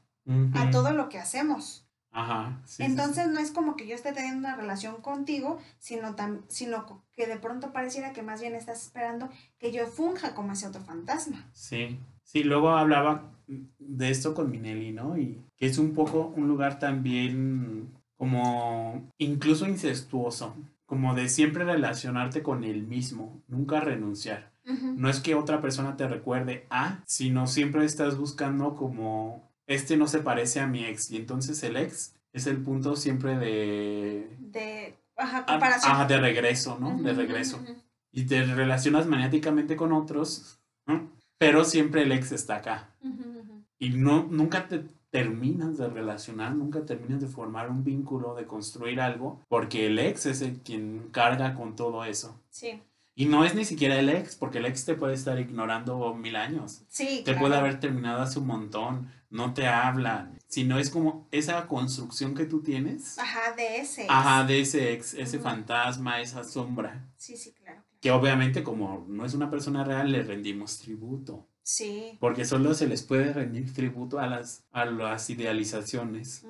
a 0.56 0.72
todo 0.72 0.94
lo 0.94 1.10
que 1.10 1.20
hacemos. 1.20 1.83
Ajá. 2.14 2.62
sí, 2.66 2.76
sí, 2.78 2.84
Entonces 2.84 3.28
no 3.28 3.40
es 3.40 3.52
como 3.52 3.76
que 3.76 3.88
yo 3.88 3.96
esté 3.96 4.14
teniendo 4.14 4.40
una 4.40 4.56
relación 4.56 5.02
contigo, 5.02 5.60
sino, 5.80 6.16
tam- 6.16 6.42
sino 6.48 6.86
que 7.14 7.28
de 7.28 7.38
pronto 7.38 7.72
pareciera 7.74 8.14
que 8.14 8.22
más 8.22 8.40
bien 8.40 8.56
estás 8.56 8.84
esperando 8.84 9.30
que 9.60 9.72
yo 9.72 9.88
funja 9.88 10.34
como 10.36 10.54
ese 10.54 10.68
otro 10.68 10.82
fantasma. 10.82 11.50
Sí, 11.54 12.00
sí, 12.24 12.44
luego 12.44 12.70
hablaba 12.72 13.32
de 13.48 14.10
esto 14.10 14.34
con 14.34 14.50
Minelli, 14.50 14.92
¿no? 14.94 15.18
Y 15.18 15.42
que 15.58 15.66
es 15.66 15.78
un 15.78 15.94
poco 15.94 16.34
un 16.36 16.48
lugar 16.48 16.80
también 16.80 17.92
como 18.18 19.10
incluso 19.18 19.68
incestuoso, 19.68 20.56
como 20.86 21.16
de 21.16 21.28
siempre 21.30 21.66
relacionarte 21.66 22.42
con 22.44 22.64
el 22.64 22.84
mismo, 22.84 23.42
nunca 23.48 23.80
renunciar. 23.80 24.52
No 24.66 25.10
es 25.10 25.20
que 25.20 25.36
otra 25.36 25.60
persona 25.60 25.98
te 25.98 26.08
recuerde 26.08 26.66
a, 26.70 27.04
sino 27.06 27.48
siempre 27.48 27.84
estás 27.84 28.18
buscando 28.18 28.76
como, 28.78 29.52
este 29.74 29.98
no 29.98 30.08
se 30.08 30.20
parece 30.20 30.60
a 30.60 30.68
mi 30.68 30.86
ex, 30.86 31.12
y 31.12 31.18
entonces 31.18 31.62
el 31.64 31.78
ex 31.78 32.16
es 32.32 32.48
el 32.48 32.58
punto 32.58 32.96
siempre 32.96 33.38
de... 33.38 34.28
De 34.40 34.96
ajá, 35.16 35.40
ah, 35.40 35.46
comparación. 35.46 35.92
Ajá, 35.92 36.06
de 36.06 36.18
regreso, 36.18 36.78
¿no? 36.80 36.98
De 37.02 37.14
regreso. 37.14 37.58
ujú. 37.58 37.76
Y 38.12 38.26
te 38.26 38.44
relacionas 38.46 39.08
maniáticamente 39.08 39.76
con 39.76 39.92
otros, 39.92 40.60
¿no? 40.86 41.12
pero 41.38 41.66
siempre 41.66 42.04
el 42.04 42.12
ex 42.12 42.32
está 42.32 42.58
acá. 42.58 42.90
Ujú. 43.04 43.64
Y 43.80 43.90
no, 43.90 44.28
nunca 44.30 44.68
te 44.68 44.84
terminas 45.10 45.78
de 45.78 45.88
relacionar, 45.90 46.56
nunca 46.56 46.86
terminas 46.86 47.22
de 47.22 47.28
formar 47.28 47.70
un 47.70 47.84
vínculo, 47.84 48.34
de 48.34 48.46
construir 48.46 49.02
algo, 49.02 49.42
porque 49.50 49.88
el 49.88 50.00
ex 50.00 50.26
es 50.26 50.42
el 50.42 50.60
quien 50.62 51.10
carga 51.12 51.54
con 51.54 51.76
todo 51.76 52.04
eso. 52.06 52.40
Sí. 52.50 52.82
Y 53.16 53.26
no 53.26 53.46
es 53.46 53.54
ni 53.54 53.64
siquiera 53.66 54.00
el 54.00 54.10
ex, 54.10 54.36
porque 54.36 54.58
el 54.58 54.66
ex 54.66 54.86
te 54.86 54.96
puede 54.96 55.14
estar 55.14 55.40
ignorando 55.40 56.16
mil 56.16 56.36
años. 56.36 56.84
Sí, 56.88 57.18
Te 57.26 57.34
claro. 57.34 57.40
puede 57.42 57.56
haber 57.58 57.80
terminado 57.80 58.22
hace 58.24 58.40
un 58.40 58.48
montón, 58.48 59.12
no 59.34 59.54
te 59.54 59.68
habla. 59.68 60.32
Si 60.48 60.64
no 60.64 60.78
es 60.78 60.92
como 60.92 61.28
esa 61.32 61.66
construcción 61.68 62.36
que 62.36 62.46
tú 62.46 62.62
tienes, 62.62 63.18
Ajá, 63.18 63.54
de 63.58 63.78
ese. 63.78 64.06
ajá, 64.08 64.44
de 64.46 64.62
ese 64.62 64.94
ex, 64.94 65.16
ese 65.16 65.40
fantasma, 65.40 66.22
esa 66.22 66.44
sombra. 66.44 67.10
Sí, 67.18 67.36
sí, 67.36 67.52
claro. 67.52 67.82
claro. 67.82 67.98
Que 68.00 68.12
obviamente 68.12 68.64
como 68.64 69.06
no 69.10 69.26
es 69.26 69.34
una 69.34 69.50
persona 69.50 69.84
real, 69.84 70.12
le 70.12 70.22
rendimos 70.22 70.78
tributo. 70.78 71.48
Sí. 71.64 72.18
Porque 72.20 72.46
solo 72.46 72.76
se 72.76 72.88
les 72.88 73.02
puede 73.02 73.34
rendir 73.34 73.74
tributo 73.74 74.20
a 74.20 74.28
las, 74.28 74.66
a 74.72 74.86
las 74.86 75.28
idealizaciones, 75.32 76.46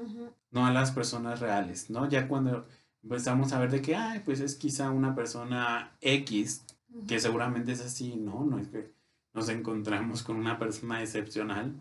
no 0.52 0.66
a 0.66 0.72
las 0.74 0.92
personas 0.92 1.40
reales, 1.40 1.90
¿no? 1.90 2.10
Ya 2.10 2.28
cuando 2.28 2.68
empezamos 3.02 3.54
a 3.54 3.60
ver 3.60 3.72
de 3.72 3.82
que, 3.82 3.96
ay, 3.96 4.22
pues 4.26 4.42
es 4.42 4.56
quizá 4.56 4.90
una 4.90 5.16
persona 5.16 5.96
X, 6.02 6.66
que 7.08 7.20
seguramente 7.20 7.72
es 7.72 7.80
así, 7.82 8.16
¿no? 8.18 8.44
No 8.44 8.60
es 8.60 8.68
que 8.68 8.92
nos 9.34 9.48
encontramos 9.50 10.24
con 10.24 10.36
una 10.36 10.60
persona 10.60 11.02
excepcional. 11.02 11.74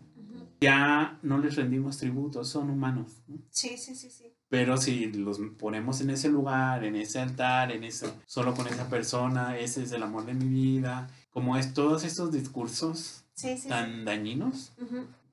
Ya 0.61 1.19
no 1.21 1.37
les 1.37 1.55
rendimos 1.55 1.97
tributo, 1.97 2.43
son 2.43 2.69
humanos, 2.69 3.21
¿no? 3.27 3.37
Sí, 3.49 3.77
sí, 3.77 3.95
sí, 3.95 4.09
sí. 4.09 4.33
Pero 4.49 4.77
si 4.77 5.11
los 5.11 5.39
ponemos 5.57 5.99
en 6.01 6.11
ese 6.11 6.29
lugar, 6.29 6.83
en 6.83 6.95
ese 6.95 7.19
altar, 7.19 7.71
en 7.71 7.83
ese, 7.83 8.13
solo 8.25 8.53
con 8.53 8.67
esa 8.67 8.87
persona, 8.87 9.57
ese 9.57 9.83
es 9.83 9.91
el 9.91 10.03
amor 10.03 10.25
de 10.25 10.33
mi 10.35 10.45
vida, 10.47 11.09
como 11.31 11.57
es 11.57 11.73
todos 11.73 12.03
estos 12.03 12.31
discursos 12.31 13.23
Sí, 13.33 13.55
sí, 13.55 13.63
sí. 13.63 13.69
tan 13.69 14.05
dañinos, 14.05 14.73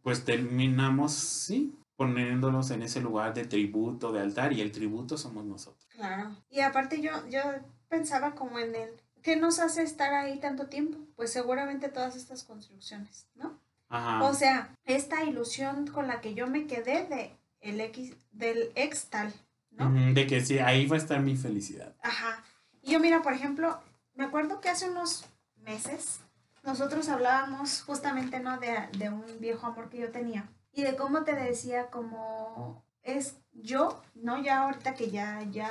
pues 0.02 0.24
terminamos, 0.24 1.12
sí, 1.12 1.76
poniéndolos 1.96 2.70
en 2.70 2.82
ese 2.82 3.02
lugar 3.02 3.34
de 3.34 3.44
tributo, 3.44 4.10
de 4.10 4.20
altar, 4.20 4.54
y 4.54 4.62
el 4.62 4.72
tributo 4.72 5.18
somos 5.18 5.44
nosotros. 5.44 5.86
Claro. 5.94 6.34
Y 6.48 6.60
aparte 6.60 7.02
yo, 7.02 7.10
yo 7.28 7.42
pensaba 7.90 8.34
como 8.34 8.58
en 8.58 8.74
el, 8.74 8.88
¿qué 9.22 9.36
nos 9.36 9.58
hace 9.58 9.82
estar 9.82 10.14
ahí 10.14 10.40
tanto 10.40 10.68
tiempo? 10.68 10.96
Pues 11.14 11.30
seguramente 11.30 11.90
todas 11.90 12.16
estas 12.16 12.42
construcciones, 12.44 13.26
¿no? 13.34 13.59
Ajá. 13.90 14.24
O 14.24 14.32
sea, 14.32 14.74
esta 14.84 15.24
ilusión 15.24 15.86
con 15.88 16.06
la 16.06 16.20
que 16.20 16.34
yo 16.34 16.46
me 16.46 16.66
quedé 16.66 17.04
de 17.06 17.36
el 17.60 17.80
X, 17.80 18.16
del 18.30 18.72
ex 18.74 19.06
tal, 19.06 19.32
¿no? 19.70 19.90
De 20.14 20.26
que 20.26 20.40
sí, 20.40 20.58
ahí 20.58 20.86
va 20.86 20.96
a 20.96 20.98
estar 20.98 21.20
mi 21.20 21.36
felicidad. 21.36 21.94
Ajá. 22.02 22.42
Y 22.82 22.92
yo, 22.92 23.00
mira, 23.00 23.20
por 23.20 23.32
ejemplo, 23.32 23.78
me 24.14 24.24
acuerdo 24.24 24.60
que 24.60 24.70
hace 24.70 24.88
unos 24.88 25.26
meses 25.56 26.20
nosotros 26.62 27.08
hablábamos 27.08 27.82
justamente, 27.82 28.40
¿no? 28.40 28.58
De, 28.58 28.88
de 28.96 29.10
un 29.10 29.24
viejo 29.40 29.66
amor 29.66 29.90
que 29.90 29.98
yo 29.98 30.10
tenía. 30.10 30.48
Y 30.72 30.82
de 30.82 30.96
cómo 30.96 31.24
te 31.24 31.34
decía, 31.34 31.88
como 31.88 32.84
es 33.02 33.36
yo, 33.52 34.02
¿no? 34.14 34.42
Ya 34.42 34.62
ahorita 34.62 34.94
que 34.94 35.10
ya, 35.10 35.42
ya, 35.50 35.70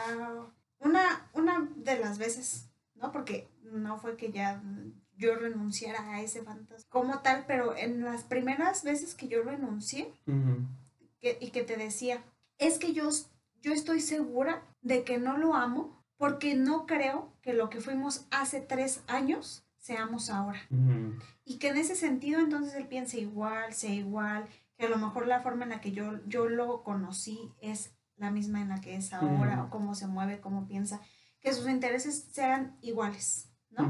una, 0.79 1.29
una 1.33 1.69
de 1.75 1.99
las 1.99 2.17
veces, 2.17 2.69
¿no? 2.95 3.11
Porque 3.11 3.47
no 3.61 3.97
fue 3.97 4.17
que 4.17 4.31
ya 4.31 4.61
yo 5.19 5.35
renunciara 5.35 5.99
a 6.13 6.21
ese 6.21 6.41
fantasma 6.41 6.89
como 6.89 7.19
tal, 7.19 7.43
pero 7.45 7.75
en 7.75 8.03
las 8.03 8.23
primeras 8.23 8.83
veces 8.83 9.13
que 9.15 9.27
yo 9.27 9.43
renuncié, 9.43 10.11
que- 11.19 11.37
y 11.41 11.51
que 11.51 11.63
te 11.63 11.75
decía, 11.77 12.23
es 12.57 12.79
que 12.79 12.93
yo, 12.93 13.09
yo 13.61 13.73
estoy 13.73 13.99
segura 14.01 14.63
de 14.81 15.03
que 15.03 15.17
no 15.17 15.37
lo 15.37 15.53
amo 15.53 16.03
porque 16.17 16.55
no 16.55 16.85
creo 16.85 17.33
que 17.41 17.53
lo 17.53 17.69
que 17.69 17.81
fuimos 17.81 18.25
hace 18.31 18.61
tres 18.61 19.01
años 19.07 19.63
seamos 19.77 20.29
ahora. 20.29 20.61
Y 21.45 21.57
que 21.59 21.69
en 21.69 21.77
ese 21.77 21.95
sentido 21.95 22.39
entonces 22.39 22.73
él 22.75 22.87
piensa 22.87 23.17
igual, 23.17 23.73
sea 23.73 23.93
igual, 23.93 24.47
que 24.77 24.85
a 24.85 24.89
lo 24.89 24.97
mejor 24.97 25.27
la 25.27 25.41
forma 25.41 25.63
en 25.63 25.71
la 25.71 25.81
que 25.81 25.91
yo, 25.91 26.19
yo 26.27 26.47
lo 26.47 26.83
conocí 26.83 27.51
es 27.61 27.91
la 28.15 28.31
misma 28.31 28.61
en 28.61 28.69
la 28.69 28.81
que 28.81 28.95
es 28.95 29.11
ahora, 29.13 29.63
o 29.63 29.69
cómo 29.69 29.95
se 29.95 30.07
mueve, 30.07 30.39
cómo 30.39 30.67
piensa, 30.67 31.01
que 31.41 31.53
sus 31.53 31.67
intereses 31.69 32.27
sean 32.31 32.77
iguales, 32.81 33.49
¿no? 33.71 33.83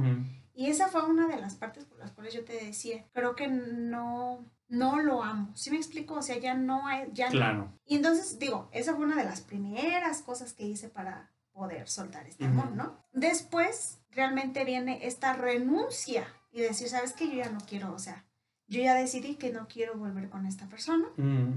Y 0.59 0.65
esa 0.69 0.89
fue 0.89 1.05
una 1.05 1.25
de 1.29 1.39
las 1.39 1.55
partes 1.55 1.85
por 1.85 1.97
las 1.99 2.11
cuales 2.11 2.33
yo 2.33 2.43
te 2.43 2.51
decía, 2.65 3.05
creo 3.13 3.33
que 3.33 3.47
no, 3.47 4.43
no 4.67 4.99
lo 4.99 5.23
amo. 5.23 5.55
¿Sí 5.55 5.71
me 5.71 5.77
explico? 5.77 6.15
O 6.15 6.21
sea, 6.21 6.37
ya 6.37 6.53
no 6.53 6.85
hay, 6.85 7.07
ya 7.13 7.27
no- 7.27 7.31
Claro. 7.31 7.73
y 7.85 7.95
entonces, 7.95 8.39
digo, 8.39 8.67
esa 8.73 8.93
fue 8.93 9.05
una 9.05 9.15
de 9.15 9.23
las 9.23 9.39
primeras 9.39 10.21
cosas 10.21 10.51
que 10.51 10.65
hice 10.65 10.89
para 10.89 11.31
poder 11.53 11.87
soltar 11.87 12.27
este 12.27 12.43
amor. 12.43 12.71
¿no? 12.71 12.97
Después, 13.13 13.99
realmente 14.11 14.65
viene 14.65 15.07
esta 15.07 15.31
renuncia 15.31 16.27
y 16.51 16.59
decir, 16.59 16.89
¿sabes 16.89 17.13
qué? 17.13 17.29
Yo 17.29 17.35
ya 17.35 17.49
no 17.51 17.59
quiero, 17.65 17.93
o 17.93 17.99
sea, 17.99 18.25
yo 18.67 18.81
ya 18.81 18.95
decidí 18.95 19.35
que 19.35 19.53
no 19.53 19.65
quiero 19.69 19.97
volver 19.97 20.29
con 20.29 20.45
esta 20.45 20.67
persona, 20.67 21.07
Ujú. 21.17 21.53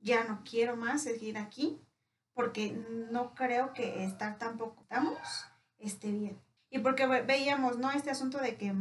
ya 0.00 0.24
no 0.24 0.42
quiero 0.42 0.74
más 0.76 1.02
seguir 1.04 1.38
aquí, 1.38 1.80
porque 2.34 2.72
no 3.12 3.32
creo 3.32 3.74
que 3.74 4.02
estar 4.02 4.38
tampoco 4.38 4.82
estamos 4.82 5.18
esté 5.78 6.10
bien. 6.10 6.36
Y 6.70 6.78
porque 6.80 7.06
ve- 7.06 7.22
veíamos, 7.22 7.78
¿no? 7.78 7.90
Este 7.90 8.10
asunto 8.10 8.38
de 8.38 8.54
que, 8.56 8.72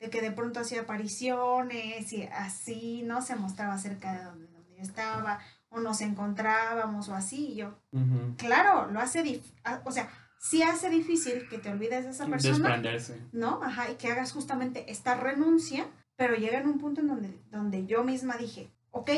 de 0.00 0.10
que 0.10 0.20
de 0.20 0.32
pronto 0.32 0.60
hacía 0.60 0.82
apariciones 0.82 2.12
y 2.12 2.24
así, 2.24 3.02
¿no? 3.04 3.22
Se 3.22 3.36
mostraba 3.36 3.78
cerca 3.78 4.12
de 4.12 4.24
donde, 4.24 4.46
donde 4.48 4.74
yo 4.76 4.82
estaba, 4.82 5.38
o 5.68 5.80
nos 5.80 6.00
encontrábamos 6.00 7.08
o 7.08 7.14
así, 7.14 7.48
y 7.52 7.54
yo, 7.56 7.78
Ujú. 7.92 8.34
claro, 8.36 8.90
lo 8.90 9.00
hace, 9.00 9.40
o 9.84 9.90
sea, 9.92 10.08
sí 10.38 10.62
hace 10.62 10.90
difícil 10.90 11.48
que 11.48 11.58
te 11.58 11.70
olvides 11.70 12.04
de 12.04 12.10
esa 12.10 12.26
persona, 12.26 12.68
Desprenderse. 12.68 13.20
¿no? 13.32 13.62
Ajá, 13.62 13.90
y 13.90 13.94
que 13.96 14.08
hagas 14.10 14.32
justamente 14.32 14.90
esta 14.90 15.14
renuncia, 15.14 15.86
pero 16.16 16.34
llega 16.36 16.58
en 16.60 16.66
un 16.68 16.78
punto 16.78 17.00
en 17.00 17.08
donde, 17.08 17.40
donde 17.50 17.86
yo 17.86 18.04
misma 18.04 18.36
dije, 18.36 18.70
ok, 18.90 19.10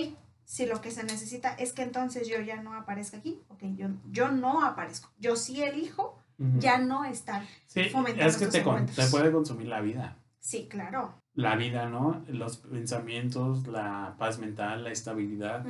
si 0.44 0.64
lo 0.66 0.80
que 0.80 0.90
se 0.90 1.04
necesita 1.04 1.52
es 1.54 1.72
que 1.72 1.82
entonces 1.82 2.26
yo 2.28 2.40
ya 2.40 2.62
no 2.62 2.72
aparezca 2.74 3.18
aquí, 3.18 3.42
ok, 3.48 3.62
yo, 3.76 3.88
yo 4.10 4.30
no 4.30 4.64
aparezco, 4.64 5.10
yo 5.18 5.36
sí 5.36 5.62
elijo 5.62 6.18
Ya 6.38 6.78
no 6.78 7.04
estar. 7.04 7.42
Sí, 7.66 7.84
fomentar 7.90 8.28
es 8.28 8.36
que 8.36 8.46
te, 8.46 8.62
con- 8.62 8.74
encuentros. 8.78 8.96
te 9.06 9.10
puede 9.10 9.32
consumir 9.32 9.66
la 9.68 9.80
vida. 9.80 10.16
Sí, 10.40 10.68
claro. 10.70 11.12
La 11.34 11.56
vida, 11.56 11.88
¿no? 11.88 12.24
Los 12.28 12.58
pensamientos, 12.58 13.66
la 13.66 14.14
paz 14.18 14.38
mental, 14.38 14.84
la 14.84 14.90
estabilidad. 14.90 15.64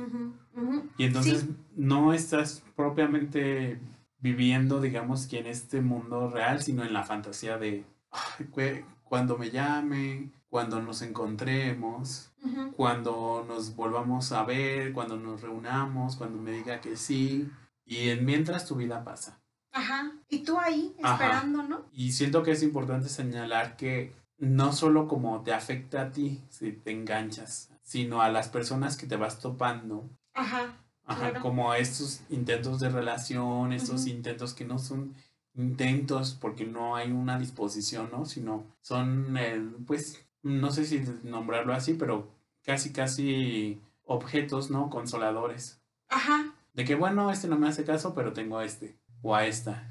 Y 0.97 1.05
entonces 1.05 1.41
Sí. 1.41 1.55
no 1.75 2.13
estás 2.13 2.63
propiamente 2.75 3.79
viviendo, 4.19 4.79
digamos, 4.81 5.27
que 5.27 5.39
en 5.39 5.47
este 5.47 5.81
mundo 5.81 6.29
real, 6.29 6.61
sino 6.61 6.83
en 6.83 6.93
la 6.93 7.03
fantasía 7.03 7.57
de 7.57 7.85
"Ay, 8.11 8.47
cue- 8.51 8.85
cuando 9.03 9.37
me 9.37 9.49
llame, 9.51 10.31
cuando 10.49 10.81
nos 10.81 11.01
encontremos, 11.01 12.31
cuando 12.75 13.45
nos 13.47 13.75
volvamos 13.75 14.31
a 14.31 14.43
ver, 14.43 14.93
cuando 14.93 15.17
nos 15.17 15.41
reunamos, 15.41 16.15
cuando 16.15 16.39
me 16.41 16.51
diga 16.51 16.79
que 16.81 16.95
sí. 16.95 17.49
Y 17.85 18.09
en 18.09 18.25
mientras 18.25 18.65
tu 18.67 18.75
vida 18.75 19.03
pasa. 19.03 19.39
Ajá. 19.79 20.11
Y 20.29 20.39
tú 20.39 20.59
ahí 20.59 20.95
Ajá. 21.01 21.13
esperando, 21.25 21.63
¿no? 21.63 21.85
Y 21.93 22.11
siento 22.11 22.43
que 22.43 22.51
es 22.51 22.63
importante 22.63 23.07
señalar 23.09 23.77
que 23.77 24.13
no 24.37 24.73
solo 24.73 25.07
como 25.07 25.41
te 25.41 25.53
afecta 25.53 26.01
a 26.01 26.11
ti 26.11 26.41
si 26.49 26.71
te 26.71 26.91
enganchas, 26.91 27.69
sino 27.81 28.21
a 28.21 28.29
las 28.29 28.49
personas 28.49 28.97
que 28.97 29.07
te 29.07 29.15
vas 29.15 29.39
topando. 29.39 30.09
Ajá. 30.33 30.75
Ajá, 31.05 31.29
Claro. 31.31 31.41
como 31.41 31.73
estos 31.73 32.21
intentos 32.29 32.79
de 32.79 32.89
relación, 32.89 33.73
estos 33.73 34.05
intentos 34.05 34.53
que 34.53 34.63
no 34.65 34.77
son 34.77 35.15
intentos 35.55 36.37
porque 36.39 36.65
no 36.65 36.95
hay 36.95 37.11
una 37.11 37.39
disposición, 37.39 38.09
¿no? 38.11 38.25
Sino 38.25 38.63
son, 38.81 39.35
eh, 39.37 39.59
pues, 39.87 40.23
no 40.43 40.71
sé 40.71 40.85
si 40.85 41.03
nombrarlo 41.23 41.73
así, 41.73 41.95
pero 41.95 42.29
casi, 42.63 42.93
casi 42.93 43.81
objetos, 44.03 44.69
¿no? 44.69 44.89
Consoladores. 44.89 45.81
Ajá. 46.09 46.53
De 46.73 46.85
que, 46.85 46.95
bueno, 46.95 47.31
este 47.31 47.47
no 47.47 47.57
me 47.57 47.67
hace 47.67 47.83
caso, 47.83 48.13
pero 48.13 48.31
tengo 48.33 48.57
a 48.59 48.65
este 48.65 48.97
o 49.21 49.35
a 49.35 49.45
esta. 49.45 49.85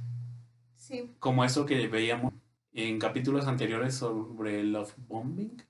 Sí. 0.74 1.14
como 1.18 1.44
eso 1.44 1.66
que 1.66 1.86
veíamos 1.86 2.32
en 2.72 2.98
capítulos 2.98 3.46
anteriores 3.46 3.94
sobre 3.94 4.60
el 4.60 4.72
love 4.72 4.94
bombing, 5.06 5.62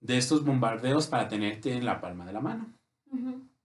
de 0.00 0.18
estos 0.18 0.44
bombardeos 0.44 1.06
para 1.06 1.28
tenerte 1.28 1.72
en 1.72 1.84
la 1.84 2.00
palma 2.00 2.26
de 2.26 2.32
la 2.32 2.40
mano. 2.40 2.66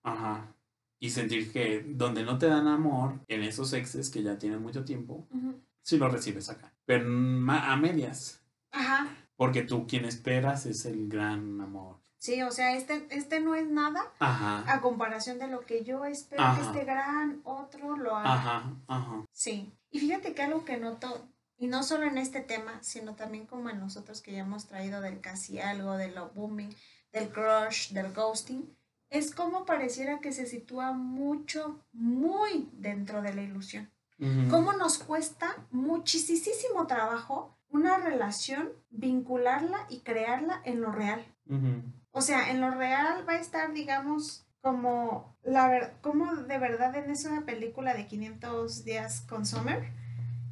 Ajá. 0.03 0.53
Y 1.00 1.10
sentir 1.10 1.51
que 1.51 1.84
donde 1.88 2.24
no 2.24 2.38
te 2.38 2.48
dan 2.48 2.67
amor, 2.67 3.19
en 3.27 3.41
esos 3.43 3.74
exes 3.74 4.10
que 4.12 4.22
ya 4.22 4.38
tienen 4.38 4.62
mucho 4.62 4.84
tiempo, 4.84 5.27
Ujú. 5.31 5.55
sí 5.81 5.98
lo 5.98 6.07
recibes 6.10 6.50
acá. 6.50 6.72
Pero 6.86 7.05
a 7.07 7.75
medias. 7.77 8.39
Ajá. 8.72 9.07
Porque 9.36 9.63
tú 9.63 9.88
quien 9.88 10.05
esperas 10.05 10.65
es 10.67 10.86
el 10.86 11.07
gran 11.07 11.60
amor. 11.62 11.98
Sí, 12.20 12.42
o 12.42 12.52
sea, 12.52 12.76
este, 12.76 13.08
este 13.12 13.40
no 13.40 13.56
es 13.56 13.68
nada 13.70 14.02
Ajá. 14.20 14.64
a 14.72 14.82
comparación 14.82 15.38
de 15.40 15.48
lo 15.48 15.62
que 15.62 15.84
yo 15.84 16.06
espero 16.06 16.44
Ajá. 16.44 16.56
que 16.60 16.68
este 16.68 16.86
gran 16.86 17.42
otro 17.44 17.96
lo 17.96 18.16
haga. 18.16 18.34
Ajá. 18.34 18.74
Ajá. 18.88 19.26
Sí. 19.32 19.72
Y 19.92 20.00
fíjate 20.00 20.34
que 20.34 20.42
algo 20.42 20.66
que 20.66 20.78
noto, 20.78 21.28
y 21.58 21.68
no 21.68 21.84
solo 21.84 22.06
en 22.06 22.18
este 22.18 22.42
tema, 22.42 22.80
sino 22.82 23.16
también 23.16 23.46
como 23.46 23.70
en 23.70 23.80
nosotros 23.80 24.22
que 24.22 24.32
ya 24.32 24.40
hemos 24.40 24.66
traído 24.68 25.02
del 25.02 25.22
casi 25.22 25.60
algo, 25.60 25.96
del 25.96 26.16
love 26.16 26.34
booming, 26.34 26.74
del 27.14 27.30
crush, 27.30 27.92
del 27.92 28.14
ghosting, 28.14 28.76
es 29.10 29.34
como 29.34 29.66
pareciera 29.66 30.20
que 30.20 30.34
se 30.34 30.46
sitúa 30.46 30.92
mucho, 30.92 31.80
muy 31.94 32.70
dentro 32.74 33.22
de 33.22 33.34
la 33.34 33.44
ilusión. 33.44 33.90
Ujú. 34.20 34.50
¿Cómo 34.50 34.74
nos 34.74 34.98
cuesta 34.98 35.56
muchísimo 35.72 36.88
trabajo 36.88 37.58
una 37.70 37.98
relación, 37.98 38.72
vincularla 38.90 39.86
y 39.90 40.00
crearla 40.00 40.62
en 40.66 40.82
lo 40.82 40.92
real? 40.92 41.24
Ujú. 41.48 41.84
O 42.18 42.22
sea, 42.22 42.50
en 42.50 42.62
lo 42.62 42.72
real 42.72 43.24
va 43.30 43.34
a 43.34 43.40
estar, 43.40 43.72
digamos, 43.74 44.44
como 44.62 45.38
la 45.44 45.68
ver 45.68 45.94
como 46.02 46.36
de 46.36 46.58
verdad 46.58 46.96
en 46.96 47.12
esa 47.12 47.42
película 47.46 47.94
de 47.94 48.08
500 48.08 48.84
días 48.84 49.22
con 49.22 49.46
Summer, 49.46 49.92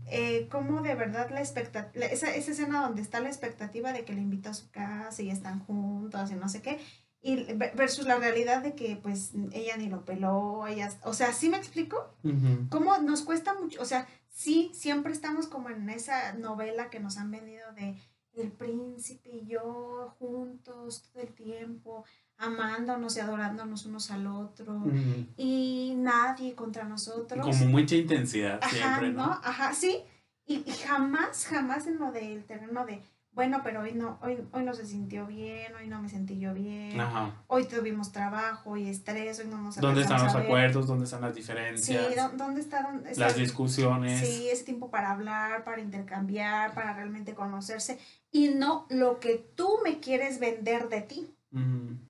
eh, 0.06 0.48
cómo 0.52 0.84
de 0.84 0.94
verdad 0.94 1.32
la 1.32 1.40
expectativa, 1.40 2.06
esa, 2.06 2.36
esa 2.36 2.52
escena 2.52 2.84
donde 2.84 3.02
está 3.02 3.20
la 3.20 3.30
expectativa 3.30 3.94
de 3.94 4.06
que 4.06 4.14
le 4.14 4.22
invita 4.22 4.52
a 4.52 4.54
su 4.54 4.70
casa 4.70 5.24
y 5.24 5.32
están 5.32 5.60
juntos 5.66 6.30
y 6.30 6.36
no 6.36 6.50
sé 6.50 6.62
qué, 6.62 6.80
y 7.24 7.52
versus 7.74 8.06
la 8.06 8.18
realidad 8.18 8.62
de 8.62 8.76
que 8.76 8.96
pues 8.96 9.32
ella 9.52 9.76
ni 9.76 9.90
lo 9.90 10.06
peló, 10.06 10.68
ella, 10.68 10.92
o 11.02 11.14
sea, 11.14 11.34
¿sí 11.34 11.50
me 11.50 11.58
explico? 11.58 12.14
Cómo 12.70 12.96
nos 13.00 13.24
cuesta 13.24 13.56
mucho, 13.56 13.82
o 13.82 13.86
sea, 13.86 14.08
sí, 14.30 14.70
siempre 14.76 15.14
estamos 15.14 15.48
como 15.48 15.72
en 15.72 15.90
esa 15.90 16.34
novela 16.34 16.92
que 16.92 17.00
nos 17.00 17.18
han 17.18 17.32
venido 17.32 17.74
de 17.74 17.98
el 18.38 18.51
príncipe 18.51 19.30
y 19.30 19.46
yo 19.46 20.15
juntos 20.20 21.04
todo 21.04 21.24
el 21.24 21.34
tiempo, 21.34 22.04
amándonos 22.38 23.15
y 23.18 23.20
adorándonos 23.20 23.86
unos 23.86 24.12
al 24.12 24.27
otro, 24.27 24.84
y 25.38 25.94
nadie 25.98 26.56
contra 26.56 26.84
nosotros. 26.84 27.46
Como 27.46 27.65
mucha 27.65 27.96
intensidad 27.96 28.60
siempre, 28.70 29.12
¿no? 29.12 29.24
Ajá, 29.24 29.74
sí, 29.74 30.04
y, 30.46 30.63
y, 30.65 30.72
jamás, 30.86 31.48
jamás 31.48 31.88
en 31.88 31.98
lo 31.98 32.12
del 32.12 32.46
terreno 32.46 32.86
de 32.86 33.01
bueno, 33.36 33.60
pero 33.63 33.82
hoy 33.82 33.94
no, 33.94 34.18
hoy, 34.22 34.38
hoy 34.54 34.63
no 34.63 34.74
se 34.74 34.86
sintió 34.86 35.27
bien, 35.27 35.75
hoy 35.75 35.89
no 35.89 36.01
me 36.01 36.08
sentí 36.08 36.39
yo 36.39 36.54
bien, 36.54 36.98
hoy 37.48 37.65
tuvimos 37.65 38.13
trabajo 38.13 38.77
y 38.77 38.88
estrés, 38.88 39.39
hoy 39.39 39.48
no 39.48 39.58
nos 39.58 39.75
¿Dónde 39.75 40.01
están 40.04 40.24
los 40.24 40.34
acuerdos? 40.34 40.88
¿Dónde 40.88 41.04
están 41.04 41.22
las 41.22 41.36
diferencias? 41.36 42.08
Sí, 42.08 42.15
¿dónde 42.38 42.62
están 42.62 43.04
las 43.18 43.36
discusiones? 43.36 44.25
Sí, 44.25 44.48
ese 44.50 44.63
tiempo 44.63 44.89
para 44.89 45.12
hablar, 45.12 45.65
para 45.65 45.82
intercambiar, 45.82 46.74
para 46.74 46.94
realmente 46.94 47.36
conocerse 47.36 48.00
y 48.32 48.50
no 48.50 48.88
lo 48.89 49.20
que 49.20 49.46
tú 49.56 49.80
me 49.84 50.00
quieres 50.00 50.39
vender 50.39 50.88
de 50.88 51.01
ti, 51.01 51.36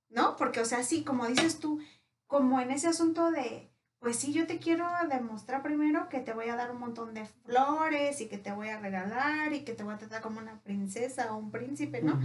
¿no? 0.10 0.36
Porque, 0.38 0.60
o 0.60 0.66
sea, 0.66 0.84
sí, 0.84 1.04
como 1.04 1.26
dices 1.26 1.60
tú, 1.60 1.80
como 2.28 2.62
en 2.62 2.70
ese 2.70 2.88
asunto 2.88 3.32
de 3.32 3.72
pues 4.00 4.18
sí, 4.18 4.34
yo 4.34 4.46
te 4.46 4.60
quiero 4.60 4.88
demostrar 5.10 5.64
primero 5.64 6.10
que 6.10 6.20
te 6.20 6.34
voy 6.34 6.50
a 6.50 6.56
dar 6.56 6.72
un 6.72 6.80
montón 6.80 7.14
de 7.14 7.26
flores 7.26 8.22
y 8.22 8.28
que 8.28 8.38
te 8.38 8.52
voy 8.52 8.70
a 8.70 8.80
regalar 8.80 9.54
y 9.54 9.64
que 9.64 9.74
te 9.74 9.84
voy 9.84 9.96
a 9.96 9.98
tratar 9.98 10.22
como 10.22 10.40
una 10.40 10.60
princesa 10.62 11.34
o 11.34 11.38
un 11.38 11.52
príncipe, 11.52 12.02
¿no? 12.02 12.20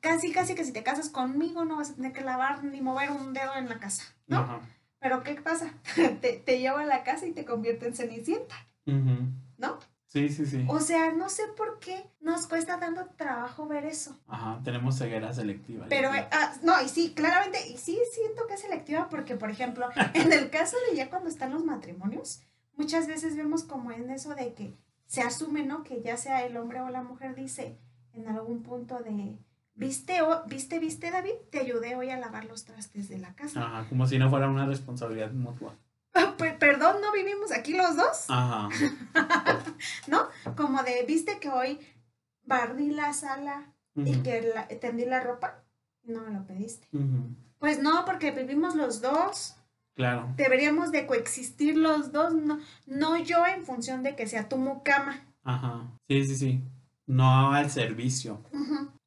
casi, 0.00 0.32
casi 0.32 0.54
que 0.54 0.64
si 0.64 0.72
te 0.72 0.82
casas 0.82 1.10
conmigo 1.10 1.64
no 1.64 1.76
vas 1.76 1.90
a 1.90 1.94
tener 1.94 2.12
que 2.12 2.22
lavar 2.22 2.64
ni 2.64 2.80
mover 2.80 3.10
un 3.10 3.34
dedo 3.34 3.54
en 3.56 3.68
la 3.68 3.78
casa, 3.78 4.04
¿no? 4.26 4.60
Pero 5.00 5.22
¿qué 5.22 5.34
pasa? 5.34 5.74
te, 6.20 6.32
te 6.32 6.58
lleva 6.58 6.80
a 6.80 6.86
la 6.86 7.04
casa 7.04 7.26
y 7.26 7.32
te 7.32 7.44
convierte 7.44 7.86
en 7.86 7.94
cenicienta, 7.94 8.56
¿no? 8.86 9.78
Sí, 10.08 10.30
sí, 10.30 10.46
sí. 10.46 10.64
O 10.68 10.80
sea, 10.80 11.12
no 11.12 11.28
sé 11.28 11.42
por 11.54 11.78
qué 11.80 12.10
nos 12.20 12.46
cuesta 12.46 12.80
tanto 12.80 13.06
trabajo 13.16 13.66
ver 13.66 13.84
eso. 13.84 14.18
Ajá, 14.26 14.58
tenemos 14.64 14.96
ceguera 14.96 15.34
selectiva. 15.34 15.84
Pero, 15.90 16.10
ah, 16.10 16.54
no, 16.62 16.80
y 16.82 16.88
sí, 16.88 17.12
claramente, 17.14 17.68
y 17.68 17.76
sí 17.76 17.98
siento 18.14 18.46
que 18.46 18.54
es 18.54 18.60
selectiva 18.62 19.08
porque, 19.10 19.36
por 19.36 19.50
ejemplo, 19.50 19.86
en 20.14 20.32
el 20.32 20.48
caso 20.48 20.78
de 20.88 20.96
ya 20.96 21.10
cuando 21.10 21.28
están 21.28 21.52
los 21.52 21.62
matrimonios, 21.62 22.40
muchas 22.74 23.06
veces 23.06 23.36
vemos 23.36 23.64
como 23.64 23.92
en 23.92 24.08
eso 24.08 24.34
de 24.34 24.54
que 24.54 24.74
se 25.06 25.20
asume, 25.20 25.66
¿no? 25.66 25.84
Que 25.84 26.00
ya 26.00 26.16
sea 26.16 26.46
el 26.46 26.56
hombre 26.56 26.80
o 26.80 26.88
la 26.88 27.02
mujer 27.02 27.34
dice 27.34 27.78
en 28.14 28.28
algún 28.28 28.62
punto 28.62 29.00
de, 29.00 29.38
¿viste, 29.74 30.22
o, 30.22 30.42
viste, 30.46 30.78
viste, 30.78 31.10
David? 31.10 31.34
Te 31.50 31.60
ayudé 31.60 31.96
hoy 31.96 32.08
a 32.08 32.18
lavar 32.18 32.46
los 32.46 32.64
trastes 32.64 33.10
de 33.10 33.18
la 33.18 33.34
casa. 33.34 33.62
Ajá, 33.62 33.88
como 33.90 34.06
si 34.06 34.18
no 34.18 34.30
fuera 34.30 34.48
una 34.48 34.64
responsabilidad 34.64 35.32
mutua. 35.32 35.76
perdón, 36.58 36.96
¿no 37.02 37.12
vivimos 37.12 37.52
aquí 37.52 37.74
los 37.74 37.94
dos? 37.94 38.24
Ajá. 38.28 38.70
¿No? 40.06 40.28
Como 40.56 40.82
de, 40.82 41.04
viste 41.06 41.38
que 41.38 41.48
hoy 41.48 41.78
barrí 42.44 42.90
la 42.90 43.12
sala 43.12 43.74
y 43.94 44.22
que 44.22 44.40
tendí 44.80 45.04
la 45.04 45.20
ropa 45.20 45.64
no 46.04 46.22
me 46.22 46.30
lo 46.30 46.46
pediste. 46.46 46.86
Pues 47.58 47.82
no, 47.82 48.04
porque 48.04 48.30
vivimos 48.30 48.74
los 48.74 49.00
dos. 49.00 49.56
Claro. 49.94 50.32
Deberíamos 50.36 50.92
de 50.92 51.06
coexistir 51.06 51.76
los 51.76 52.12
dos, 52.12 52.32
no, 52.32 52.60
no 52.86 53.16
yo 53.16 53.44
en 53.46 53.64
función 53.64 54.04
de 54.04 54.14
que 54.14 54.28
sea 54.28 54.48
tu 54.48 54.56
mucama. 54.56 55.26
Ajá. 55.42 55.90
Sí, 56.08 56.24
sí, 56.24 56.36
sí. 56.36 56.62
No 57.06 57.52
al 57.52 57.70
servicio. 57.70 58.40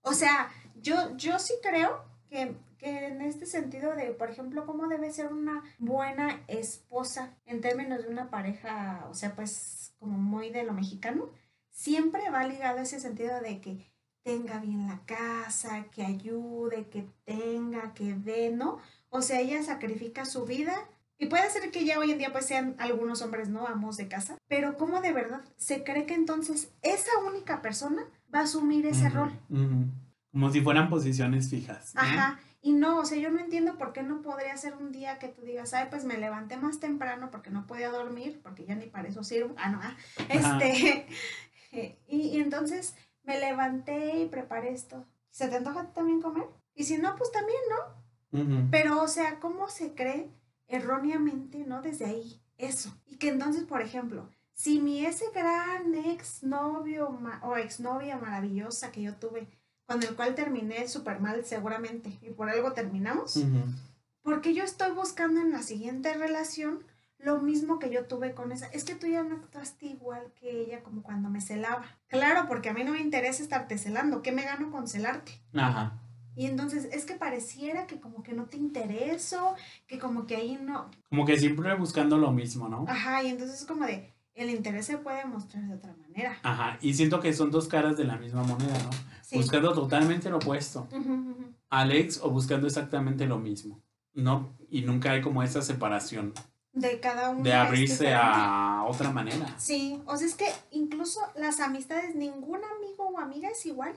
O 0.01 0.13
sea, 0.13 0.49
yo, 0.81 1.15
yo 1.15 1.39
sí 1.39 1.53
creo 1.61 2.03
que 2.29 2.57
que 2.81 3.05
en 3.05 3.21
este 3.21 3.45
sentido 3.45 3.95
de, 3.95 4.07
por 4.07 4.31
ejemplo, 4.31 4.65
cómo 4.65 4.87
debe 4.87 5.11
ser 5.11 5.31
una 5.31 5.63
buena 5.77 6.41
esposa 6.47 7.29
en 7.45 7.61
términos 7.61 8.01
de 8.03 8.09
una 8.09 8.31
pareja, 8.31 9.05
o 9.07 9.13
sea, 9.13 9.35
pues 9.35 9.80
como 10.01 10.17
muy 10.17 10.49
de 10.49 10.63
lo 10.63 10.73
mexicano, 10.73 11.29
siempre 11.69 12.31
va 12.31 12.43
ligado 12.47 12.79
a 12.79 12.81
ese 12.81 12.99
sentido 12.99 13.39
de 13.39 13.61
que 13.61 13.85
tenga 14.23 14.59
bien 14.59 14.87
la 14.87 14.99
casa, 15.05 15.85
que 15.91 16.03
ayude, 16.03 16.87
que 16.89 17.05
tenga, 17.23 17.93
que 17.93 18.15
dé, 18.15 18.49
¿no? 18.49 18.79
O 19.09 19.21
sea, 19.21 19.39
ella 19.39 19.61
sacrifica 19.61 20.25
su 20.25 20.45
vida 20.45 20.73
y 21.19 21.27
puede 21.27 21.47
ser 21.51 21.69
que 21.69 21.85
ya 21.85 21.99
hoy 21.99 22.09
en 22.09 22.17
día 22.17 22.31
pues 22.31 22.47
sean 22.47 22.75
algunos 22.79 23.21
hombres, 23.21 23.47
¿no? 23.47 23.67
Amos 23.67 23.97
de 23.97 24.07
casa, 24.07 24.37
pero 24.47 24.75
¿cómo 24.75 25.01
de 25.01 25.13
verdad 25.13 25.43
se 25.55 25.83
cree 25.83 26.07
que 26.07 26.15
entonces 26.15 26.71
esa 26.81 27.11
única 27.27 27.61
persona 27.61 28.01
va 28.33 28.39
a 28.39 28.43
asumir 28.43 28.87
ese 28.87 29.07
rol? 29.09 29.31
Como 30.31 30.49
si 30.49 30.61
fueran 30.61 30.89
posiciones 30.89 31.47
fijas. 31.47 31.91
Ajá. 31.95 32.39
Y 32.63 32.73
no, 32.73 32.99
o 32.99 33.05
sea, 33.05 33.17
yo 33.17 33.31
no 33.31 33.39
entiendo 33.39 33.77
por 33.77 33.91
qué 33.91 34.03
no 34.03 34.21
podría 34.21 34.55
ser 34.55 34.75
un 34.75 34.91
día 34.91 35.17
que 35.17 35.27
tú 35.27 35.41
digas, 35.41 35.73
ay, 35.73 35.87
pues 35.89 36.05
me 36.05 36.17
levanté 36.17 36.57
más 36.57 36.79
temprano 36.79 37.31
porque 37.31 37.49
no 37.49 37.65
podía 37.65 37.89
dormir, 37.89 38.39
porque 38.43 38.65
ya 38.65 38.75
ni 38.75 38.85
para 38.85 39.07
eso 39.07 39.23
sirvo. 39.23 39.55
Ah, 39.57 39.69
no, 39.69 39.79
ah. 39.81 39.97
Este, 40.29 41.07
y, 42.07 42.39
entonces 42.39 42.95
me 43.23 43.39
levanté 43.39 44.19
y 44.19 44.27
preparé 44.27 44.71
esto. 44.71 45.05
¿Se 45.31 45.47
te 45.47 45.55
antoja 45.55 45.91
también 45.91 46.21
comer? 46.21 46.45
Y 46.75 46.83
si 46.83 46.97
no, 46.97 47.15
pues 47.15 47.31
también, 47.31 47.59
¿no? 47.69 48.01
Pero, 48.69 49.01
o 49.01 49.07
sea, 49.07 49.39
¿cómo 49.39 49.67
se 49.67 49.93
cree 49.93 50.29
erróneamente, 50.67 51.65
¿no? 51.65 51.81
Desde 51.81 52.05
ahí, 52.05 52.41
eso. 52.57 52.95
Y 53.05 53.17
que 53.17 53.27
entonces, 53.29 53.63
por 53.63 53.81
ejemplo, 53.81 54.29
si 54.53 54.79
mi 54.79 55.05
ese 55.05 55.25
gran 55.33 55.93
ex 55.95 56.43
novio 56.43 57.19
o 57.41 57.57
exnovia 57.57 58.17
maravillosa 58.17 58.91
que 58.91 59.01
yo 59.01 59.15
tuve, 59.15 59.47
con 59.91 60.03
el 60.03 60.15
cual 60.15 60.35
terminé 60.35 60.87
súper 60.87 61.19
mal 61.19 61.43
seguramente 61.43 62.17
y 62.21 62.29
por 62.29 62.49
algo 62.49 62.71
terminamos. 62.71 63.43
Porque 64.23 64.53
yo 64.53 64.63
estoy 64.63 64.91
buscando 64.91 65.41
en 65.41 65.51
la 65.51 65.63
siguiente 65.63 66.13
relación 66.13 66.83
lo 67.19 67.39
mismo 67.39 67.77
que 67.77 67.91
yo 67.91 68.05
tuve 68.05 68.33
con 68.33 68.51
esa. 68.51 68.67
Es 68.67 68.83
que 68.83 68.95
tú 68.95 69.07
ya 69.07 69.23
no 69.23 69.35
actuaste 69.35 69.87
igual 69.87 70.31
que 70.39 70.61
ella 70.61 70.81
como 70.81 71.03
cuando 71.03 71.29
me 71.29 71.41
celaba. 71.41 71.83
Claro, 72.07 72.45
porque 72.47 72.69
a 72.69 72.73
mí 72.73 72.83
no 72.83 72.93
me 72.93 73.01
interesa 73.01 73.43
estarte 73.43 73.77
celando. 73.77 74.21
¿Qué 74.21 74.31
me 74.31 74.43
gano 74.43 74.71
con 74.71 74.87
celarte? 74.87 75.33
Ajá. 75.53 75.99
Y 76.35 76.45
entonces 76.45 76.87
es 76.91 77.05
que 77.05 77.15
pareciera 77.15 77.85
que 77.85 77.99
como 77.99 78.23
que 78.23 78.33
no 78.33 78.45
te 78.45 78.57
intereso, 78.57 79.55
que 79.85 79.99
como 79.99 80.25
que 80.25 80.37
ahí 80.37 80.57
no... 80.61 80.89
Como 81.09 81.25
que 81.25 81.37
siempre 81.37 81.75
buscando 81.75 82.17
lo 82.17 82.31
mismo, 82.31 82.69
¿no? 82.69 82.85
Ajá, 82.87 83.21
y 83.21 83.27
entonces 83.27 83.59
es 83.59 83.67
como 83.67 83.85
de, 83.85 84.13
el 84.33 84.49
interés 84.49 84.85
se 84.85 84.97
puede 84.97 85.25
mostrar 85.25 85.63
de 85.65 85.75
otra 85.75 85.93
manera. 85.93 86.37
Ajá, 86.43 86.77
y 86.81 86.93
siento 86.93 87.19
que 87.19 87.33
son 87.33 87.51
dos 87.51 87.67
caras 87.67 87.97
de 87.97 88.05
la 88.05 88.15
misma 88.15 88.43
moneda, 88.43 88.77
¿no? 88.81 88.89
Buscando 89.31 89.73
totalmente 89.73 90.29
lo 90.29 90.37
opuesto. 90.37 90.87
Alex 91.69 92.19
o 92.21 92.29
buscando 92.29 92.67
exactamente 92.67 93.25
lo 93.25 93.39
mismo. 93.39 93.81
No, 94.13 94.49
y 94.69 94.81
nunca 94.81 95.11
hay 95.11 95.21
como 95.21 95.41
esa 95.41 95.61
separación. 95.61 96.33
De 96.73 96.99
cada 96.99 97.29
uno. 97.29 97.43
De 97.43 97.53
abrirse 97.53 98.13
a 98.13 98.85
otra 98.87 99.11
manera. 99.11 99.55
Sí, 99.57 100.01
o 100.05 100.15
sea, 100.15 100.27
es 100.27 100.35
que 100.35 100.47
incluso 100.71 101.19
las 101.35 101.59
amistades, 101.59 102.15
ningún 102.15 102.59
amigo 102.63 103.09
o 103.09 103.19
amiga 103.19 103.49
es 103.49 103.65
igual. 103.65 103.93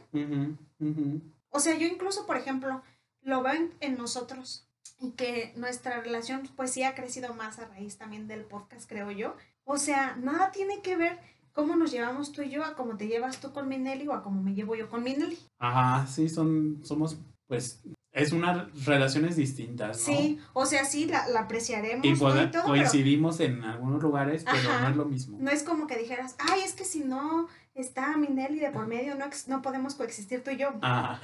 O 1.51 1.61
sea, 1.61 1.77
yo 1.77 1.87
incluso, 1.87 2.27
por 2.27 2.37
ejemplo, 2.37 2.83
lo 3.23 3.43
veo 3.43 3.71
en, 3.81 3.97
nosotros 3.97 4.69
y 4.99 5.13
que 5.13 5.53
nuestra 5.57 6.01
relación 6.01 6.49
pues 6.57 6.73
sí 6.73 6.83
ha 6.83 6.95
crecido 6.95 7.35
más 7.35 7.59
a 7.59 7.67
raíz 7.67 7.97
también 7.97 8.27
del 8.29 8.45
podcast, 8.45 8.89
creo 8.89 9.11
yo. 9.11 9.37
O 9.65 9.79
sea, 9.79 10.17
nada 10.17 10.51
tiene 10.51 10.81
que 10.83 10.97
ver 10.97 11.19
cómo 11.55 11.77
nos 11.77 11.93
llevamos 11.93 12.33
tú 12.33 12.43
y 12.43 12.51
yo 12.51 12.65
a 12.65 12.75
cómo 12.75 12.97
te 12.97 13.07
llevas 13.07 13.41
tú 13.41 13.53
con 13.53 13.69
Minelli 13.69 14.07
o 14.09 14.13
a 14.13 14.23
cómo 14.23 14.43
me 14.43 14.55
llevo 14.55 14.75
yo 14.75 14.91
con 14.91 15.03
Minelli. 15.03 15.39
Ajá, 15.59 16.07
sí, 16.07 16.29
son, 16.29 16.81
somos, 16.83 17.19
pues, 17.47 17.81
es 18.13 18.33
unas 18.33 18.85
relaciones 18.85 19.37
distintas, 19.37 19.99
¿no? 19.99 20.05
Sí, 20.05 20.39
o 20.53 20.67
sea, 20.67 20.85
sí, 20.85 21.07
la, 21.07 21.27
apreciaremos. 21.39 22.05
Y, 22.05 22.15
coincidimos 22.63 23.41
en 23.41 23.65
algunos 23.65 24.03
lugares, 24.03 24.45
pero 24.45 24.81
no 24.81 24.89
es 24.89 24.97
lo 24.97 25.05
mismo. 25.07 25.39
No 25.41 25.51
es 25.51 25.63
como 25.63 25.87
que 25.87 25.97
dijeras, 25.97 26.37
ay, 26.39 26.61
es 26.65 26.75
que 26.75 26.85
si 26.85 27.01
no 27.01 27.49
está 27.75 28.17
Minelli 28.17 28.59
de 28.59 28.71
por 28.71 28.87
medio, 28.87 29.15
no, 29.15 29.27
no 29.47 29.63
podemos 29.63 29.95
coexistir 29.95 30.45
tú 30.45 30.51
y 30.51 30.59
yo. 30.59 30.75
Ajá. 30.83 31.21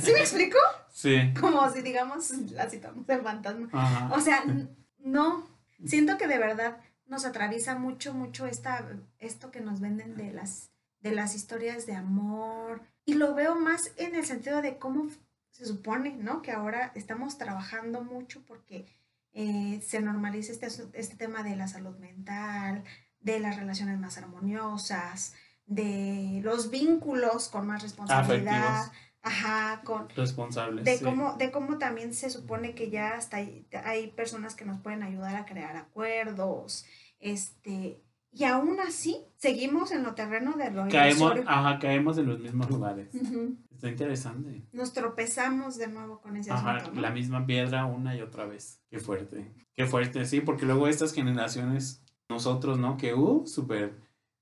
¿Sí 0.00 0.12
me 0.12 0.20
explico? 0.20 0.58
Sí. 0.96 1.34
Como 1.38 1.70
si, 1.70 1.82
digamos, 1.82 2.30
la 2.52 2.70
citamos 2.70 3.06
el 3.06 3.20
fantasma. 3.20 3.68
Ajá. 3.70 4.14
O 4.16 4.18
sea, 4.18 4.42
no. 4.98 5.46
Siento 5.84 6.16
que 6.16 6.26
de 6.26 6.38
verdad 6.38 6.78
nos 7.06 7.24
atraviesa 7.24 7.76
mucho, 7.76 8.14
mucho 8.14 8.46
esta, 8.46 8.86
esto 9.18 9.50
que 9.50 9.60
nos 9.60 9.80
venden 9.80 10.16
de 10.16 10.32
las, 10.32 10.70
de 11.00 11.12
las 11.12 11.34
historias 11.34 11.86
de 11.86 11.94
amor. 11.94 12.82
Y 13.04 13.14
lo 13.14 13.34
veo 13.34 13.54
más 13.54 13.92
en 13.96 14.14
el 14.14 14.26
sentido 14.26 14.62
de 14.62 14.78
cómo 14.78 15.08
se 15.50 15.66
supone, 15.66 16.16
¿no? 16.16 16.42
Que 16.42 16.52
ahora 16.52 16.92
estamos 16.94 17.38
trabajando 17.38 18.02
mucho 18.02 18.44
porque 18.46 18.86
eh, 19.32 19.80
se 19.86 20.00
normaliza 20.00 20.52
este, 20.52 20.66
este 20.94 21.16
tema 21.16 21.42
de 21.42 21.56
la 21.56 21.68
salud 21.68 21.96
mental, 21.98 22.84
de 23.20 23.40
las 23.40 23.56
relaciones 23.56 23.98
más 23.98 24.18
armoniosas, 24.18 25.34
de 25.66 26.40
los 26.42 26.70
vínculos 26.70 27.48
con 27.48 27.66
más 27.66 27.82
responsabilidad. 27.82 28.92
Ajá, 29.26 29.82
con... 29.82 30.08
Responsables. 30.10 30.84
De, 30.84 31.00
cómo, 31.00 31.34
de 31.34 31.50
cómo 31.50 31.78
también 31.78 32.14
se 32.14 32.30
supone 32.30 32.74
que 32.76 32.90
ya 32.90 33.16
hasta 33.16 33.38
hay, 33.38 33.66
hay 33.84 34.06
personas 34.12 34.54
que 34.54 34.64
nos 34.64 34.80
pueden 34.80 35.02
ayudar 35.02 35.34
a 35.34 35.44
crear 35.44 35.76
acuerdos, 35.76 36.86
este, 37.18 38.00
Y 38.30 38.44
aún 38.44 38.78
así, 38.80 39.24
seguimos 39.38 39.90
en 39.92 40.02
lo 40.02 40.14
terreno 40.14 40.52
de 40.52 40.70
lo 40.70 40.86
Caemos, 40.88 41.32
ajá, 41.46 41.78
caemos 41.78 42.18
en 42.18 42.26
los 42.26 42.38
mismos 42.38 42.68
lugares. 42.70 43.08
Está 43.72 43.88
interesante. 43.88 44.62
Nos 44.72 44.92
tropezamos 44.92 45.76
de 45.76 45.88
nuevo 45.88 46.20
con 46.20 46.36
ese 46.36 46.52
Ajá, 46.52 46.76
asunto, 46.76 46.94
¿no? 46.94 47.00
la 47.00 47.10
misma 47.10 47.46
piedra 47.46 47.84
una 47.86 48.14
y 48.14 48.20
otra 48.20 48.44
vez. 48.44 48.80
Qué 48.90 48.98
fuerte. 49.00 49.52
Qué 49.74 49.86
fuerte, 49.86 50.24
sí, 50.24 50.40
porque 50.40 50.66
luego 50.66 50.86
estas 50.86 51.12
generaciones, 51.12 52.02
nosotros, 52.28 52.78
¿no? 52.78 52.96
Que, 52.96 53.14
uh, 53.14 53.46
súper 53.46 53.94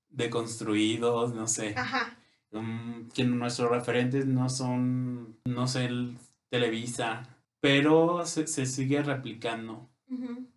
deconstruidos, 0.09 1.33
no 1.33 1.47
sé. 1.47 1.73
Ajá. 1.75 2.17
Que 3.13 3.23
nuestros 3.23 3.69
referentes 3.69 4.25
no 4.25 4.49
son, 4.49 5.37
no 5.45 5.67
sé, 5.67 5.85
el 5.85 6.17
Televisa, 6.49 7.23
pero 7.59 8.25
se, 8.25 8.47
se 8.47 8.65
sigue 8.65 9.01
replicando. 9.03 9.89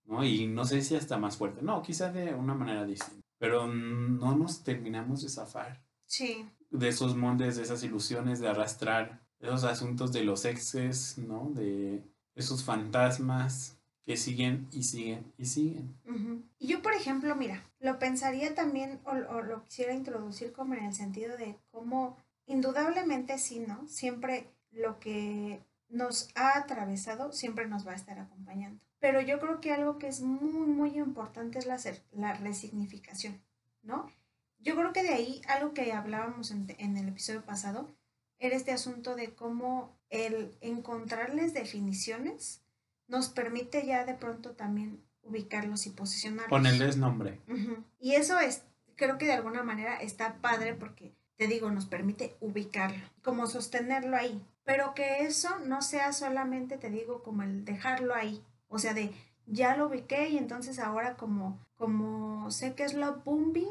¿no? 0.04 0.24
Y 0.24 0.46
no 0.46 0.64
sé 0.64 0.82
si 0.82 0.94
hasta 0.94 1.18
más 1.18 1.36
fuerte. 1.36 1.62
No, 1.62 1.82
quizás 1.82 2.12
de 2.14 2.34
una 2.34 2.54
manera 2.54 2.84
distinta. 2.84 3.20
Pero 3.38 3.66
no 3.66 4.36
nos 4.36 4.62
terminamos 4.62 5.22
de 5.22 5.28
zafar 5.28 5.82
Sí. 6.06 6.46
de 6.70 6.88
esos 6.88 7.16
moldes, 7.16 7.56
de 7.56 7.62
esas 7.62 7.82
ilusiones, 7.84 8.40
de 8.40 8.48
arrastrar 8.48 9.20
esos 9.40 9.64
asuntos 9.64 10.12
de 10.12 10.24
los 10.24 10.44
exes, 10.44 11.18
¿no? 11.18 11.50
De 11.54 12.02
esos 12.34 12.64
fantasmas 12.64 13.77
que 14.08 14.16
siguen 14.16 14.66
y 14.72 14.84
siguen 14.84 15.34
y 15.36 15.44
siguen. 15.44 15.94
Ujú. 16.06 16.42
Y 16.58 16.68
yo, 16.68 16.80
por 16.80 16.94
ejemplo, 16.94 17.36
mira, 17.36 17.62
lo 17.78 17.98
pensaría 17.98 18.54
también 18.54 19.00
o, 19.04 19.12
lo 19.12 19.64
quisiera 19.66 19.92
introducir 19.92 20.50
como 20.52 20.72
en 20.72 20.86
el 20.86 20.94
sentido 20.94 21.36
de 21.36 21.56
cómo, 21.70 22.16
indudablemente 22.46 23.36
sí, 23.36 23.58
¿no? 23.58 23.86
Siempre 23.86 24.48
lo 24.70 24.98
que 24.98 25.62
nos 25.90 26.30
ha 26.36 26.56
atravesado 26.56 27.32
siempre 27.32 27.66
nos 27.66 27.86
va 27.86 27.92
a 27.92 27.96
estar 27.96 28.18
acompañando. 28.18 28.80
Pero 28.98 29.20
yo 29.20 29.38
creo 29.40 29.60
que 29.60 29.74
algo 29.74 29.98
que 29.98 30.08
es 30.08 30.22
muy, 30.22 30.66
muy 30.66 30.96
importante 30.96 31.58
es 31.58 31.66
la, 31.66 31.78
la 32.12 32.32
resignificación, 32.32 33.38
¿no? 33.82 34.10
Yo 34.58 34.74
creo 34.74 34.94
que 34.94 35.02
de 35.02 35.10
ahí 35.10 35.42
algo 35.48 35.74
que 35.74 35.92
hablábamos 35.92 36.50
en, 36.50 36.74
en 36.78 36.96
el 36.96 37.08
episodio 37.08 37.44
pasado 37.44 37.94
era 38.38 38.56
este 38.56 38.72
asunto 38.72 39.16
de 39.16 39.34
cómo 39.34 39.98
el 40.08 40.56
encontrarles 40.62 41.52
definiciones 41.52 42.62
nos 43.08 43.28
permite 43.30 43.84
ya 43.84 44.04
de 44.04 44.14
pronto 44.14 44.52
también 44.52 45.02
ubicarlos 45.22 45.86
y 45.86 45.90
posicionarlos. 45.90 46.50
Ponerles 46.50 46.96
nombre. 46.96 47.40
Ujú. 47.48 47.84
Y 47.98 48.14
eso 48.14 48.38
es, 48.38 48.62
creo 48.96 49.18
que 49.18 49.26
de 49.26 49.32
alguna 49.32 49.62
manera 49.62 49.96
está 49.96 50.36
padre 50.36 50.74
porque, 50.74 51.14
te 51.36 51.46
digo, 51.46 51.70
nos 51.70 51.86
permite 51.86 52.36
ubicarlo, 52.40 53.02
como 53.22 53.46
sostenerlo 53.46 54.16
ahí. 54.16 54.42
Pero 54.64 54.94
que 54.94 55.22
eso 55.22 55.58
no 55.60 55.82
sea 55.82 56.12
solamente, 56.12 56.76
te 56.76 56.90
digo, 56.90 57.22
como 57.22 57.42
el 57.42 57.64
dejarlo 57.64 58.14
ahí. 58.14 58.42
O 58.68 58.78
sea, 58.78 58.92
de 58.92 59.12
ya 59.46 59.76
lo 59.76 59.86
ubiqué 59.86 60.28
y 60.28 60.38
entonces 60.38 60.78
ahora 60.78 61.16
como, 61.16 61.58
como 61.76 62.50
sé 62.50 62.74
que 62.74 62.84
es 62.84 62.92
love 62.92 63.24
booming, 63.24 63.68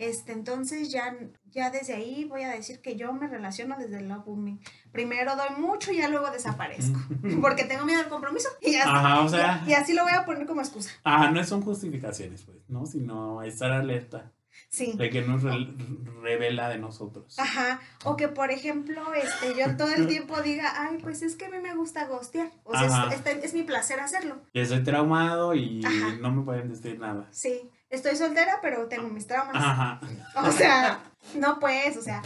este, 0.00 0.32
entonces 0.32 0.90
ya, 0.90 1.14
ya 1.50 1.70
desde 1.70 1.94
ahí 1.94 2.24
voy 2.24 2.42
a 2.42 2.48
decir 2.50 2.80
que 2.80 2.96
yo 2.96 3.12
me 3.12 3.28
relaciono 3.28 3.76
desde 3.78 3.98
el 3.98 4.08
love 4.08 4.24
booming. 4.24 4.60
Primero 4.92 5.36
doy 5.36 5.60
mucho 5.60 5.92
y 5.92 5.98
ya 5.98 6.08
luego 6.08 6.30
desaparezco. 6.30 6.98
Porque 7.40 7.64
tengo 7.64 7.84
miedo 7.84 8.00
al 8.00 8.08
compromiso 8.08 8.48
y, 8.60 8.72
ya- 8.72 8.84
Ajá, 8.84 9.20
o 9.20 9.28
sea, 9.28 9.62
y, 9.66 9.70
y 9.70 9.74
así 9.74 9.92
lo 9.92 10.02
voy 10.04 10.12
a 10.12 10.24
poner 10.24 10.46
como 10.46 10.60
excusa. 10.62 10.90
ajá, 11.04 11.30
no 11.30 11.44
son 11.44 11.62
justificaciones, 11.62 12.42
pues, 12.44 12.58
¿no? 12.68 12.86
Sino 12.86 13.42
estar 13.42 13.70
alerta 13.72 14.32
Sí. 14.68 14.92
de 14.96 15.10
que 15.10 15.22
nos 15.22 15.42
re- 15.42 15.74
revela 16.22 16.68
de 16.68 16.78
nosotros. 16.78 17.38
Ajá, 17.38 17.80
o 18.04 18.16
que 18.16 18.28
por 18.28 18.50
ejemplo, 18.50 19.02
este, 19.14 19.58
yo 19.58 19.76
todo 19.76 19.92
el 19.92 20.06
tiempo 20.06 20.40
diga, 20.42 20.72
ay, 20.76 20.98
pues 21.02 21.22
es 21.22 21.34
que 21.36 21.46
a 21.46 21.50
mí 21.50 21.58
me 21.58 21.74
gusta 21.74 22.06
gostear, 22.06 22.50
o 22.64 22.72
sea, 22.76 23.08
es, 23.12 23.24
es 23.44 23.54
mi 23.54 23.62
placer 23.64 24.00
hacerlo. 24.00 24.40
Que 24.52 24.62
estoy 24.62 24.82
traumado 24.82 25.54
y 25.54 25.84
Ajá. 25.84 26.16
no 26.20 26.30
me 26.32 26.42
pueden 26.44 26.68
decir 26.68 26.98
nada. 27.00 27.26
Sí, 27.32 27.70
estoy 27.90 28.16
soltera, 28.16 28.60
pero 28.62 28.88
tengo 28.88 29.08
mis 29.08 29.26
traumas. 29.26 29.56
Ajá. 29.56 30.00
O 30.36 30.50
sea, 30.52 31.02
no 31.34 31.58
pues, 31.58 31.96
o 31.96 32.02
sea, 32.02 32.22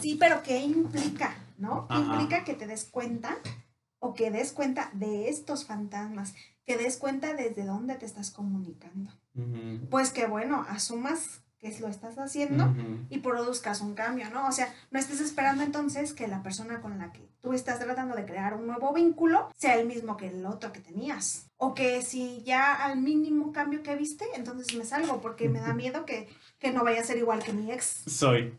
sí, 0.00 0.16
pero 0.18 0.42
¿qué 0.42 0.58
implica, 0.58 1.34
no? 1.56 1.86
¿Qué 1.88 1.94
Ajá. 1.94 2.04
implica 2.04 2.44
que 2.44 2.54
te 2.54 2.66
des 2.66 2.84
cuenta 2.84 3.38
o 4.00 4.12
que 4.14 4.30
des 4.30 4.52
cuenta 4.52 4.90
de 4.92 5.28
estos 5.30 5.64
fantasmas, 5.64 6.34
que 6.66 6.76
des 6.76 6.96
cuenta 6.98 7.32
desde 7.32 7.64
dónde 7.64 7.94
te 7.94 8.06
estás 8.06 8.30
comunicando? 8.30 9.12
Pues 9.90 10.10
que 10.12 10.26
bueno, 10.26 10.64
asumas 10.68 11.43
que 11.72 11.80
lo 11.80 11.88
estás 11.88 12.18
haciendo 12.18 12.64
Ujú. 12.66 13.06
y 13.08 13.18
produzcas 13.20 13.80
un 13.80 13.94
cambio, 13.94 14.28
¿no? 14.30 14.46
O 14.46 14.52
sea, 14.52 14.72
no 14.90 14.98
estés 14.98 15.20
esperando 15.20 15.62
entonces 15.64 16.12
que 16.12 16.28
la 16.28 16.42
persona 16.42 16.80
con 16.82 16.98
la 16.98 17.10
que 17.10 17.26
tú 17.40 17.54
estás 17.54 17.78
tratando 17.78 18.14
de 18.14 18.26
crear 18.26 18.52
un 18.54 18.66
nuevo 18.66 18.92
vínculo 18.92 19.50
sea 19.56 19.76
el 19.76 19.86
mismo 19.86 20.16
que 20.18 20.28
el 20.28 20.44
otro 20.44 20.72
que 20.72 20.80
tenías. 20.80 21.46
O 21.56 21.72
que 21.74 22.02
si 22.02 22.42
ya 22.42 22.74
al 22.74 22.98
mínimo 23.00 23.52
cambio 23.52 23.82
que 23.82 23.96
viste, 23.96 24.26
entonces 24.36 24.76
me 24.76 24.84
salgo 24.84 25.22
porque 25.22 25.48
me 25.48 25.60
da 25.60 25.72
miedo 25.82 26.04
que, 26.04 26.28
que 26.58 26.70
no 26.70 26.84
vaya 26.84 27.00
a 27.00 27.04
ser 27.04 27.16
igual 27.16 27.42
que 27.42 27.54
mi 27.54 27.72
ex, 27.72 28.02
Soy. 28.06 28.54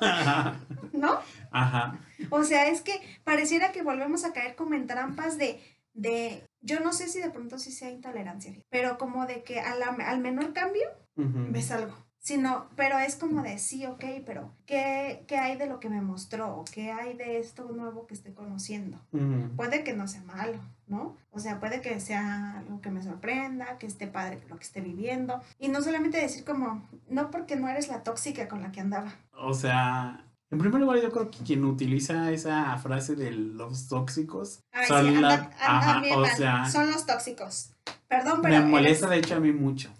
¿no? 0.92 1.18
Ajá. 1.50 1.98
O 2.30 2.44
sea, 2.44 2.68
es 2.68 2.82
que 2.82 3.00
pareciera 3.24 3.72
que 3.72 3.82
volvemos 3.82 4.24
a 4.24 4.32
caer 4.32 4.56
como 4.56 4.74
en 4.74 4.86
trampas 4.86 5.38
de, 5.38 5.60
de 5.94 6.44
yo 6.60 6.80
no 6.80 6.92
sé 6.92 7.08
si 7.08 7.20
de 7.20 7.30
pronto 7.30 7.58
sí 7.58 7.72
sea 7.72 7.90
intolerancia, 7.90 8.52
pero 8.70 8.98
como 8.98 9.26
de 9.26 9.42
que 9.42 9.60
a 9.60 9.74
la- 9.76 9.96
al 10.06 10.20
menor 10.20 10.52
cambio 10.52 10.82
Ujú. 11.16 11.38
me 11.38 11.62
salgo. 11.62 11.94
Sino, 12.24 12.66
pero 12.76 13.00
es 13.00 13.16
como 13.16 13.42
de 13.42 13.58
sí, 13.58 13.84
ok, 13.84 14.04
pero 14.24 14.48
¿qué, 14.64 15.24
¿qué 15.26 15.38
hay 15.38 15.56
de 15.56 15.66
lo 15.66 15.80
que 15.80 15.88
me 15.88 16.00
mostró? 16.00 16.54
¿O 16.58 16.64
¿Qué 16.64 16.92
hay 16.92 17.16
de 17.16 17.40
esto 17.40 17.64
nuevo 17.74 18.06
que 18.06 18.14
estoy 18.14 18.32
conociendo? 18.32 18.96
Ujú. 19.10 19.50
Puede 19.56 19.82
que 19.82 19.92
no 19.92 20.06
sea 20.06 20.22
malo, 20.22 20.60
¿no? 20.86 21.16
O 21.32 21.40
sea, 21.40 21.58
puede 21.58 21.80
que 21.80 21.98
sea 21.98 22.58
algo 22.60 22.80
que 22.80 22.92
me 22.92 23.02
sorprenda, 23.02 23.76
que 23.78 23.88
esté 23.88 24.06
padre 24.06 24.40
lo 24.48 24.56
que 24.56 24.62
esté 24.62 24.80
viviendo. 24.80 25.40
Y 25.58 25.66
no 25.66 25.82
solamente 25.82 26.18
decir 26.18 26.44
como, 26.44 26.88
no 27.08 27.32
porque 27.32 27.56
no 27.56 27.68
eres 27.68 27.88
la 27.88 28.04
tóxica 28.04 28.46
con 28.46 28.62
la 28.62 28.70
que 28.70 28.80
andaba. 28.80 29.12
O 29.32 29.52
sea, 29.52 30.24
en 30.52 30.58
primer 30.58 30.80
lugar, 30.80 31.00
yo 31.02 31.10
creo 31.10 31.28
que 31.28 31.38
quien 31.42 31.64
utiliza 31.64 32.30
esa 32.30 32.78
frase 32.78 33.16
de 33.16 33.32
los 33.32 33.88
tóxicos 33.88 34.60
Ay, 34.70 34.86
son 34.86 35.06
sí, 35.06 35.10
la- 35.20 35.28
andan, 35.34 35.40
andan 35.40 35.88
ajá, 35.88 36.00
bien 36.00 36.14
o 36.14 36.20
mal. 36.20 36.36
sea, 36.36 36.70
Son 36.70 36.88
los 36.88 37.04
tóxicos. 37.04 37.72
Perdón, 38.06 38.38
pero... 38.42 38.60
me 38.60 38.66
molesta 38.66 39.06
eres- 39.06 39.10
de 39.10 39.18
hecho 39.26 39.34
a 39.34 39.40
mí 39.40 39.50
mucho. 39.50 39.90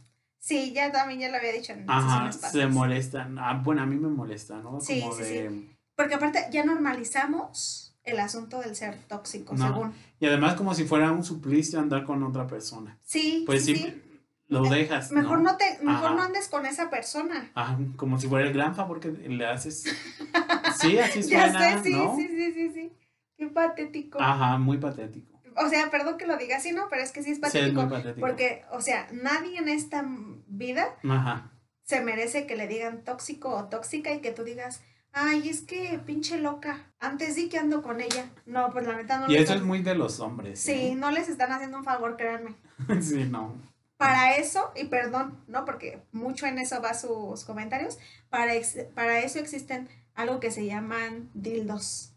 Sí, 0.42 0.72
ya 0.72 0.90
también 0.90 1.20
ya 1.20 1.28
lo 1.28 1.37
había 1.37 1.52
dicho 1.52 1.72
en 1.72 1.88
Ajá, 1.88 2.33
se 2.33 2.66
molestan. 2.66 3.38
Ah, 3.38 3.61
bueno, 3.62 3.83
a 3.83 3.87
mí 3.87 3.94
me 3.94 4.09
molesta, 4.09 4.57
¿no? 4.57 4.81
Sí, 4.81 5.00
Como 5.00 5.14
sí, 5.14 5.22
de... 5.22 5.76
Porque 5.94 6.14
aparte 6.14 6.48
ya 6.50 6.64
normalizamos 6.64 7.94
el 8.02 8.18
asunto 8.18 8.59
del 8.61 8.74
ser 8.74 8.96
tóxico, 9.07 9.55
No. 9.55 9.68
según. 9.68 9.94
Y 10.18 10.26
además 10.26 10.55
como 10.57 10.74
si 10.74 10.83
fuera 10.83 11.12
un 11.12 11.22
suplicio 11.22 11.78
andar 11.78 12.05
con 12.05 12.24
otra 12.24 12.48
persona. 12.48 12.98
Sí, 13.05 13.44
Pues 13.46 13.64
sí, 13.66 14.02
lo 14.48 14.66
Eh, 14.66 14.70
dejas, 14.81 15.12
Mejor 15.12 15.42
¿no? 15.42 15.52
no, 15.52 15.57
te, 15.57 15.78
mejor 15.81 16.07
Ajá. 16.07 16.14
no 16.16 16.22
andes 16.22 16.48
con 16.48 16.66
esa 16.66 16.90
persona. 16.90 17.52
Ajá, 17.55 17.78
como 17.94 18.18
si 18.18 18.26
fuera 18.26 18.44
el 18.48 18.52
gran 18.52 18.74
favor 18.74 18.98
que 18.98 19.11
le 19.12 19.46
haces. 19.46 19.85
Sí, 20.81 20.98
así 20.98 21.22
ya 21.22 21.52
suena, 21.52 21.78
sé, 21.78 21.85
sí, 21.85 21.92
¿no? 21.92 22.16
sí, 22.16 22.26
sí, 22.26 22.52
sí, 22.52 22.70
sí. 22.74 22.92
Qué 23.37 23.46
patético. 23.46 24.20
Ajá, 24.20 24.59
muy 24.59 24.78
patético. 24.78 25.40
O 25.56 25.68
sea, 25.68 25.90
perdón 25.90 26.18
que 26.18 26.26
lo 26.26 26.36
diga 26.36 26.56
así, 26.56 26.72
¿no? 26.72 26.88
Pero 26.90 27.02
es 27.02 27.12
que 27.12 27.22
sí 27.22 27.30
es 27.30 27.36
Sí, 27.38 27.42
es 27.44 27.52
patético. 27.52 27.82
muy 27.82 27.90
patético. 27.90 28.20
porque, 28.26 28.64
o 28.70 28.80
sea, 28.80 29.08
nadie 29.12 29.58
en 29.58 29.68
esta 29.68 30.04
vida 30.46 30.88
Ajá. 31.08 31.50
se 31.84 32.00
merece 32.00 32.46
que 32.46 32.56
le 32.56 32.66
digan 32.68 33.04
tóxico 33.04 33.50
o 33.50 33.64
tóxica 33.68 34.12
y 34.12 34.20
que 34.20 34.32
tú 34.32 34.44
digas, 34.44 34.82
ay, 35.12 35.48
es 35.48 35.60
que 35.62 36.00
pinche 36.06 36.38
loca. 36.38 36.90
Antes 37.00 37.36
di 37.36 37.48
que 37.48 37.58
ando 37.58 37.82
con 37.82 38.00
ella. 38.00 38.30
No, 38.46 38.70
pues 38.72 38.86
la 38.86 38.96
neta 38.96 39.18
no 39.18 39.30
Y 39.30 39.34
eso 39.34 39.42
es 39.44 39.50
están- 39.50 39.66
muy 39.66 39.82
de 39.82 39.94
los 39.94 40.20
hombres. 40.20 40.60
Sí, 40.60 40.72
¿eh? 40.88 40.94
no 40.94 41.10
les 41.10 41.28
están 41.28 41.52
haciendo 41.52 41.76
un 41.78 41.84
favor, 41.84 42.16
créanme. 42.16 42.54
sí, 43.02 43.24
no. 43.24 43.60
Para 43.98 44.36
eso, 44.36 44.72
y 44.74 44.86
perdón, 44.86 45.44
¿no? 45.46 45.64
Porque 45.64 46.02
mucho 46.10 46.46
en 46.46 46.58
eso 46.58 46.80
va 46.82 46.92
sus 46.94 47.44
comentarios, 47.44 47.98
para, 48.30 48.54
ex- 48.54 48.86
para 48.94 49.20
eso 49.20 49.38
existen 49.38 49.88
algo 50.14 50.40
que 50.40 50.50
se 50.50 50.66
llaman 50.66 51.30
dildos 51.34 52.12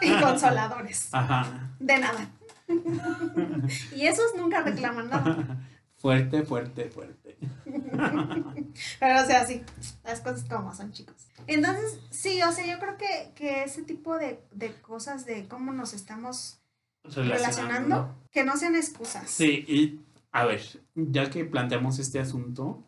y 0.00 0.10
consoladores. 0.20 1.08
Ajá. 1.12 1.72
De 1.80 1.98
nada. 1.98 2.30
y 3.96 4.06
esos 4.06 4.34
nunca 4.36 4.62
reclaman 4.62 5.08
nada. 5.10 5.68
fuerte, 5.96 6.42
fuerte, 6.42 6.90
fuerte. 6.90 7.36
Pero 9.00 9.22
o 9.22 9.26
sea, 9.26 9.46
sí, 9.46 9.62
las 10.04 10.20
cosas 10.20 10.44
como 10.44 10.74
son, 10.74 10.92
chicos. 10.92 11.16
Entonces, 11.46 12.00
sí, 12.10 12.42
o 12.42 12.52
sea, 12.52 12.66
yo 12.66 12.78
creo 12.78 12.96
que, 12.96 13.32
que 13.34 13.64
ese 13.64 13.82
tipo 13.82 14.16
de, 14.18 14.40
de 14.52 14.72
cosas 14.80 15.26
de 15.26 15.46
cómo 15.48 15.72
nos 15.72 15.92
estamos 15.94 16.60
relacionando, 17.04 18.14
que 18.30 18.44
no 18.44 18.56
sean 18.56 18.76
excusas. 18.76 19.30
Sí, 19.30 19.64
y 19.68 20.00
a 20.34 20.46
ver, 20.46 20.62
ya 20.96 21.30
que 21.30 21.44
planteamos 21.44 22.00
este 22.00 22.18
asunto 22.18 22.82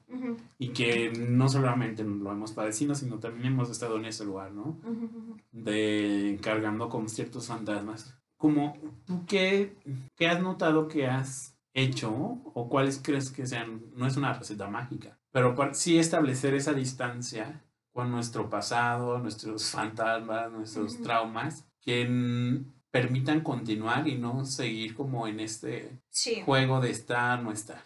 y 0.59 0.71
que 0.71 1.13
no 1.13 1.49
solamente 1.49 2.03
lo 2.03 2.33
hemos 2.33 2.51
padecido, 2.51 2.97
sino 2.97 3.21
también 3.21 3.53
hemos 3.53 3.71
estado 3.71 3.99
en 3.99 4.07
ese 4.07 4.25
lugar, 4.25 4.51
¿no? 4.51 4.81
De 5.53 6.41
cargando 6.43 6.89
con 6.89 7.09
ciertos 7.09 7.47
fantasmas. 7.47 8.17
Como, 8.47 8.77
¿tú 9.07 9.27
qué, 9.27 9.75
qué 10.15 10.29
has 10.29 10.41
notado 10.41 10.87
que 10.87 11.09
has 11.09 11.57
hecho 11.75 12.13
o 12.55 12.69
cuáles 12.69 13.01
crees 13.03 13.33
que 13.33 13.45
sean? 13.45 13.83
No 13.97 14.07
es 14.07 14.17
una 14.17 14.33
receta 14.33 14.69
mágica, 14.69 15.19
pero 15.33 15.57
sí 15.75 15.99
establecer 15.99 16.55
esa 16.55 16.73
distancia 16.73 17.65
con 17.91 18.13
nuestro 18.13 18.49
pasado, 18.49 19.19
nuestros 19.19 19.69
fantasmas, 19.69 20.53
nuestros 20.53 21.03
traumas, 21.03 21.67
que 21.81 22.63
permitan 22.93 23.41
continuar 23.41 24.07
y 24.07 24.15
no 24.17 24.45
seguir 24.45 24.95
como 24.95 25.27
en 25.27 25.41
este 25.41 25.99
Sí. 26.09 26.41
juego 26.45 26.81
de 26.81 26.91
estar, 26.91 27.43
no 27.43 27.51
estar. 27.51 27.83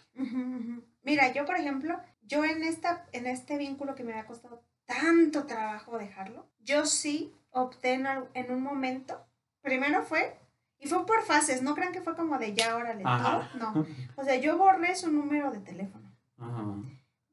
Mira, 1.01 1.33
yo 1.33 1.43
por 1.45 1.55
ejemplo, 1.57 1.99
yo 2.21 2.45
en, 2.45 2.63
esta, 2.63 3.07
en 3.13 3.25
este 3.25 3.57
vínculo 3.57 3.95
que 3.95 4.03
me 4.03 4.11
había 4.11 4.27
costado 4.27 4.63
tanto 4.85 5.45
trabajo 5.47 5.97
dejarlo, 5.97 6.45
yo 6.59 6.85
sí 6.85 7.33
opté 7.49 7.93
en 8.35 8.51
un 8.51 8.61
momento, 8.61 9.19
primero 9.61 10.03
fue, 10.03 10.37
y 10.81 10.87
fue 10.87 11.05
por 11.05 11.21
fases, 11.21 11.61
no 11.61 11.75
crean 11.75 11.93
que 11.93 12.01
fue 12.01 12.15
como 12.15 12.39
de 12.39 12.55
ya, 12.55 12.75
órale, 12.75 13.03
todo, 13.03 13.43
no. 13.59 13.85
O 14.15 14.23
sea, 14.23 14.35
yo 14.35 14.57
borré 14.57 14.95
su 14.95 15.11
número 15.11 15.51
de 15.51 15.59
teléfono. 15.59 16.11
Ajá. 16.39 16.75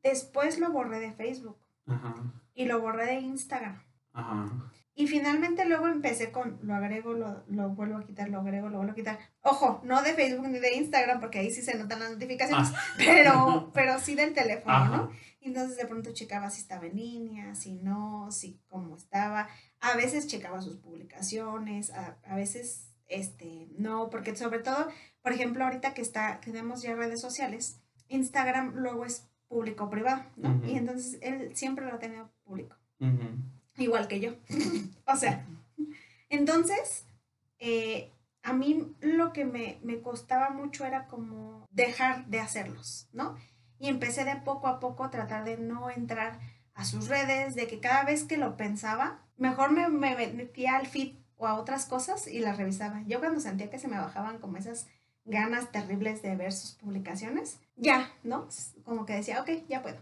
Después 0.03 0.59
lo 0.59 0.71
borré 0.71 1.01
de 1.01 1.13
Facebook 1.13 1.59
Ajá. 1.87 2.15
y 2.55 2.67
lo 2.67 2.81
borré 2.81 3.07
de 3.07 3.21
Instagram. 3.21 3.83
Ajá. 4.13 4.71
Y 4.95 5.07
finalmente 5.07 5.65
luego 5.65 5.87
empecé 5.89 6.31
con 6.31 6.59
lo 6.63 6.75
agrego, 6.75 7.15
lo, 7.15 7.45
lo 7.47 7.71
vuelvo 7.71 7.97
a 7.99 8.05
quitar, 8.05 8.29
lo 8.29 8.41
agrego, 8.41 8.69
lo 8.69 8.79
vuelvo 8.79 8.93
a 8.93 8.97
quitar. 8.97 9.19
Ojo, 9.43 9.81
no 9.83 10.03
de 10.03 10.13
Facebook 10.13 10.49
ni 10.49 10.59
de 10.59 10.75
Instagram, 10.75 11.21
porque 11.21 11.39
ahí 11.39 11.51
sí 11.51 11.63
se 11.63 11.79
notan 11.79 12.01
las 12.01 12.11
notificaciones, 12.11 12.71
pero, 12.99 13.71
pero 13.75 13.99
sí 13.99 14.15
del 14.15 14.35
teléfono, 14.35 14.75
Ajá. 14.75 14.97
¿no? 14.97 15.13
Y 15.41 15.49
entonces 15.49 15.79
de 15.79 15.87
pronto 15.87 16.13
checaba 16.13 16.51
si 16.51 16.61
estaba 16.61 16.85
en 16.87 16.97
línea, 16.97 17.55
si 17.55 17.77
no, 17.77 18.31
si 18.31 18.61
cómo 18.69 18.97
estaba. 18.97 19.49
A 19.81 19.97
veces 19.97 20.27
checaba 20.27 20.61
sus 20.61 20.77
publicaciones, 20.77 21.93
a, 21.93 22.19
a 22.27 22.35
veces 22.35 22.89
este, 23.09 23.69
no, 23.77 24.11
porque 24.11 24.37
sobre 24.37 24.61
todo, 24.61 24.89
por 25.23 25.33
ejemplo, 25.33 25.65
ahorita 25.65 25.95
que 25.95 26.03
está, 26.03 26.41
tenemos 26.41 26.83
ya 26.83 26.95
redes 26.95 27.21
sociales, 27.21 27.81
Instagram 28.09 28.75
luego 28.75 29.05
es 29.05 29.29
público 29.49 29.91
privado, 29.91 30.25
¿no? 30.37 30.61
Y 30.67 30.77
entonces 30.77 31.19
él 31.23 31.57
siempre 31.57 31.87
lo 31.87 31.95
ha 31.95 31.99
tenido 31.99 32.31
público 32.45 32.77
igual 33.77 34.09
que 34.09 34.21
yo. 34.21 34.33
o 35.07 35.17
sea, 35.17 35.47
entonces, 36.29 37.07
eh, 37.59 38.11
a 38.43 38.53
mí 38.53 38.95
lo 39.01 39.33
que 39.33 39.45
me, 39.45 39.79
me 39.83 40.01
costaba 40.01 40.51
mucho 40.51 40.85
era 40.85 41.07
como 41.07 41.67
dejar 41.71 42.27
de 42.27 42.41
hacerlos, 42.41 43.09
¿no? 43.13 43.37
Y 43.79 43.89
empecé 43.89 44.25
de 44.25 44.37
poco 44.37 44.67
a 44.67 44.81
poco 44.81 45.05
a 45.05 45.11
tratar 45.11 45.45
de 45.45 45.57
no 45.57 45.91
entrar 45.91 46.41
a 46.75 46.85
sus 46.85 47.09
redes, 47.09 47.55
de 47.55 47.67
que 47.67 47.81
cada 47.81 48.05
vez 48.05 48.25
que 48.25 48.37
lo 48.37 48.57
pensaba, 48.57 49.23
mejor 49.37 49.73
me, 49.73 49.89
me 49.89 50.15
metía 50.29 50.77
al 50.77 50.87
feed 50.87 51.15
o 51.39 51.47
a 51.47 51.55
otras 51.55 51.87
cosas 51.87 52.27
y 52.27 52.41
las 52.41 52.59
revisaba. 52.59 53.03
Yo 53.07 53.21
cuando 53.21 53.41
sentía 53.41 53.71
que 53.71 53.79
se 53.79 53.89
me 53.89 53.99
bajaban 53.99 54.39
como 54.39 54.57
esas 54.59 54.87
ganas 55.25 55.71
terribles 55.73 56.21
de 56.23 56.37
ver 56.37 56.53
sus 56.53 56.73
publicaciones, 56.73 57.59
ya, 57.77 58.11
¿no? 58.23 58.49
Como 58.85 59.07
que 59.07 59.15
decía, 59.15 59.41
ok, 59.41 59.51
ya 59.69 59.83
puedo. 59.83 59.99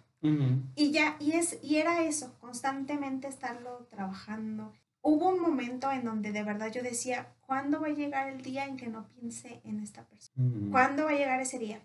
Y 0.74 0.90
ya, 0.90 1.16
y, 1.20 1.32
es, 1.32 1.58
y 1.62 1.76
era 1.76 2.02
eso, 2.02 2.34
constantemente 2.40 3.28
estarlo 3.28 3.86
trabajando. 3.90 4.72
Hubo 5.02 5.28
un 5.28 5.40
momento 5.40 5.92
en 5.92 6.04
donde 6.04 6.32
de 6.32 6.42
verdad 6.42 6.72
yo 6.72 6.82
decía, 6.82 7.28
¿cuándo 7.46 7.80
va 7.80 7.86
a 7.88 7.90
llegar 7.90 8.26
el 8.28 8.42
día 8.42 8.64
en 8.64 8.76
que 8.76 8.88
no 8.88 9.06
piense 9.08 9.60
en 9.64 9.78
esta 9.78 10.02
persona? 10.04 10.36
¿Cuándo 10.72 11.04
va 11.04 11.10
a 11.10 11.14
llegar 11.14 11.40
ese 11.40 11.60
día? 11.60 11.78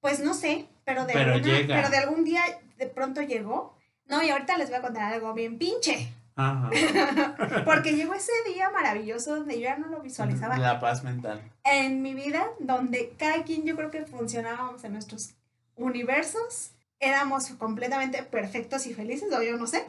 Pues 0.00 0.20
no 0.20 0.32
sé, 0.34 0.66
pero 0.84 1.06
de, 1.06 1.12
Pero 1.12 1.32
alguna- 1.34 1.58
llega. 1.58 1.74
pero 1.76 1.90
de 1.90 1.96
algún 1.96 2.24
día 2.24 2.40
de 2.76 2.86
pronto 2.86 3.20
llegó. 3.22 3.74
No, 4.06 4.22
y 4.22 4.30
ahorita 4.30 4.56
les 4.58 4.68
voy 4.70 4.78
a 4.78 4.82
contar 4.82 5.12
algo 5.12 5.34
bien 5.34 5.58
pinche, 5.58 6.08
Ajá. 6.40 6.70
porque 7.64 7.96
llegó 7.96 8.14
ese 8.14 8.30
día 8.46 8.70
maravilloso 8.70 9.34
donde 9.34 9.56
yo 9.56 9.64
ya 9.64 9.76
no 9.76 9.88
lo 9.88 10.00
visualizaba 10.00 10.56
La 10.56 10.78
paz 10.78 11.02
mental. 11.02 11.42
en 11.64 12.00
mi 12.00 12.14
vida, 12.14 12.46
donde 12.60 13.12
cada 13.18 13.42
quien 13.42 13.64
yo 13.64 13.74
creo 13.74 13.90
que 13.90 14.06
funcionábamos 14.06 14.84
en 14.84 14.92
nuestros 14.92 15.34
universos, 15.74 16.70
éramos 17.00 17.48
completamente 17.50 18.22
perfectos 18.22 18.86
y 18.86 18.94
felices, 18.94 19.32
o 19.32 19.42
yo 19.42 19.56
no 19.56 19.66
sé, 19.66 19.84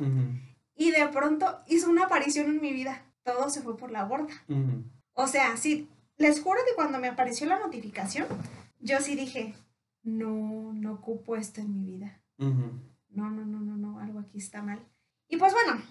y 0.75 0.91
de 0.91 1.07
pronto 1.09 1.59
hizo 1.67 1.89
una 1.89 2.05
aparición 2.05 2.47
en 2.47 2.61
mi 2.61 2.73
vida. 2.73 3.03
Todo 3.23 3.49
se 3.49 3.61
fue 3.61 3.77
por 3.77 3.91
la 3.91 4.05
borda. 4.05 4.33
O 5.13 5.27
sea, 5.27 5.55
sí, 5.57 5.87
les 6.17 6.41
juro 6.41 6.59
que 6.67 6.75
cuando 6.75 6.99
me 6.99 7.09
apareció 7.09 7.45
la 7.47 7.59
notificación, 7.59 8.25
yo 8.79 8.99
sí 9.01 9.15
dije, 9.15 9.53
no, 10.01 10.71
no 10.73 10.93
ocupo 10.93 11.35
esto 11.35 11.61
en 11.61 11.73
mi 11.73 11.85
vida. 11.85 12.21
No, 12.37 13.29
no, 13.29 13.45
no, 13.45 13.59
no, 13.59 13.75
no, 13.77 13.99
algo 13.99 14.19
aquí 14.19 14.37
está 14.39 14.61
mal. 14.63 14.79
Y 15.27 15.37
pues 15.37 15.53
bueno, 15.53 15.81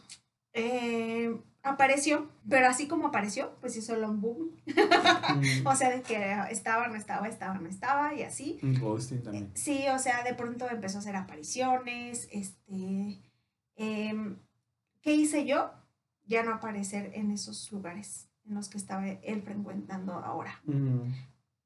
eh, 0.59 1.40
apareció, 1.62 2.29
pero 2.49 2.68
así 2.68 2.88
como 2.88 3.09
apareció, 3.09 3.57
pues 3.61 3.77
hizo 3.77 3.94
el 3.94 4.05
boom. 4.07 4.51
Ujú. 4.66 5.68
O 5.68 5.75
sea, 5.77 5.90
de 5.90 6.03
que 6.03 6.37
estaba, 6.51 6.88
no 6.88 6.97
estaba, 6.97 7.29
estaba, 7.29 7.59
no 7.59 7.68
estaba 7.68 8.14
y 8.14 8.23
así. 8.23 8.59
Un 8.62 8.79
ghosting 8.81 9.23
también. 9.23 9.51
Sí, 9.55 9.87
o 9.94 9.99
sea, 9.99 10.23
de 10.25 10.35
pronto 10.35 10.68
empezó 10.68 10.99
a 10.99 11.01
hacer 11.01 11.16
apariciones, 11.16 12.29
este, 12.33 13.21
em, 13.77 14.37
¿qué 15.03 15.14
hice 15.14 15.47
yo? 15.47 15.71
Ya 16.27 16.42
no 16.42 16.55
aparecer 16.55 17.12
en 17.14 17.31
esos 17.31 17.71
lugares 17.73 18.29
en 18.47 18.55
los 18.55 18.68
que 18.68 18.79
estaba 18.79 19.07
él 19.09 19.42
frecuentando 19.42 20.14
ahora. 20.14 20.61
Ujú. 20.66 21.07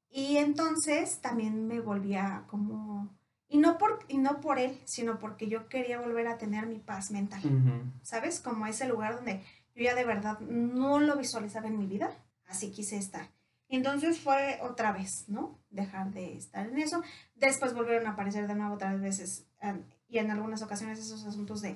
Y 0.09 0.37
entonces 0.37 1.19
también 1.21 1.67
me 1.67 1.79
volvía 1.79 2.43
como, 2.47 3.09
y 3.53 3.59
no 3.59 3.77
por, 3.77 3.99
y 4.07 4.17
no 4.17 4.41
por 4.41 4.57
él, 4.57 4.81
sino 4.83 5.19
porque 5.19 5.47
yo 5.47 5.69
quería 5.69 5.99
volver 6.01 6.25
a 6.25 6.39
tener 6.39 6.65
mi 6.65 6.79
paz 6.79 7.11
mental, 7.11 7.39
Ujú. 7.45 7.83
¿sabes? 8.01 8.39
Como 8.39 8.65
ese 8.65 8.87
lugar 8.87 9.13
donde 9.13 9.43
yo 9.75 9.83
ya 9.83 9.93
de 9.93 10.03
verdad 10.05 10.39
no 10.39 10.99
lo 10.99 11.15
visualizaba 11.17 11.67
en 11.67 11.77
mi 11.77 11.85
vida, 11.85 12.09
así 12.47 12.71
quise 12.71 12.97
estar. 12.97 13.29
Entonces 13.69 14.19
fue 14.19 14.57
otra 14.63 14.91
vez, 14.91 15.25
¿no? 15.27 15.59
Dejar 15.69 16.11
de 16.13 16.35
estar 16.35 16.67
en 16.67 16.79
eso. 16.79 17.03
Después 17.35 17.75
volvieron 17.75 18.07
a 18.07 18.13
aparecer 18.13 18.47
de 18.47 18.55
nuevo 18.55 18.73
otras 18.73 18.99
veces 18.99 19.45
y 20.09 20.17
en 20.17 20.31
algunas 20.31 20.63
ocasiones 20.63 20.97
esos 20.97 21.23
asuntos 21.23 21.61
de 21.61 21.75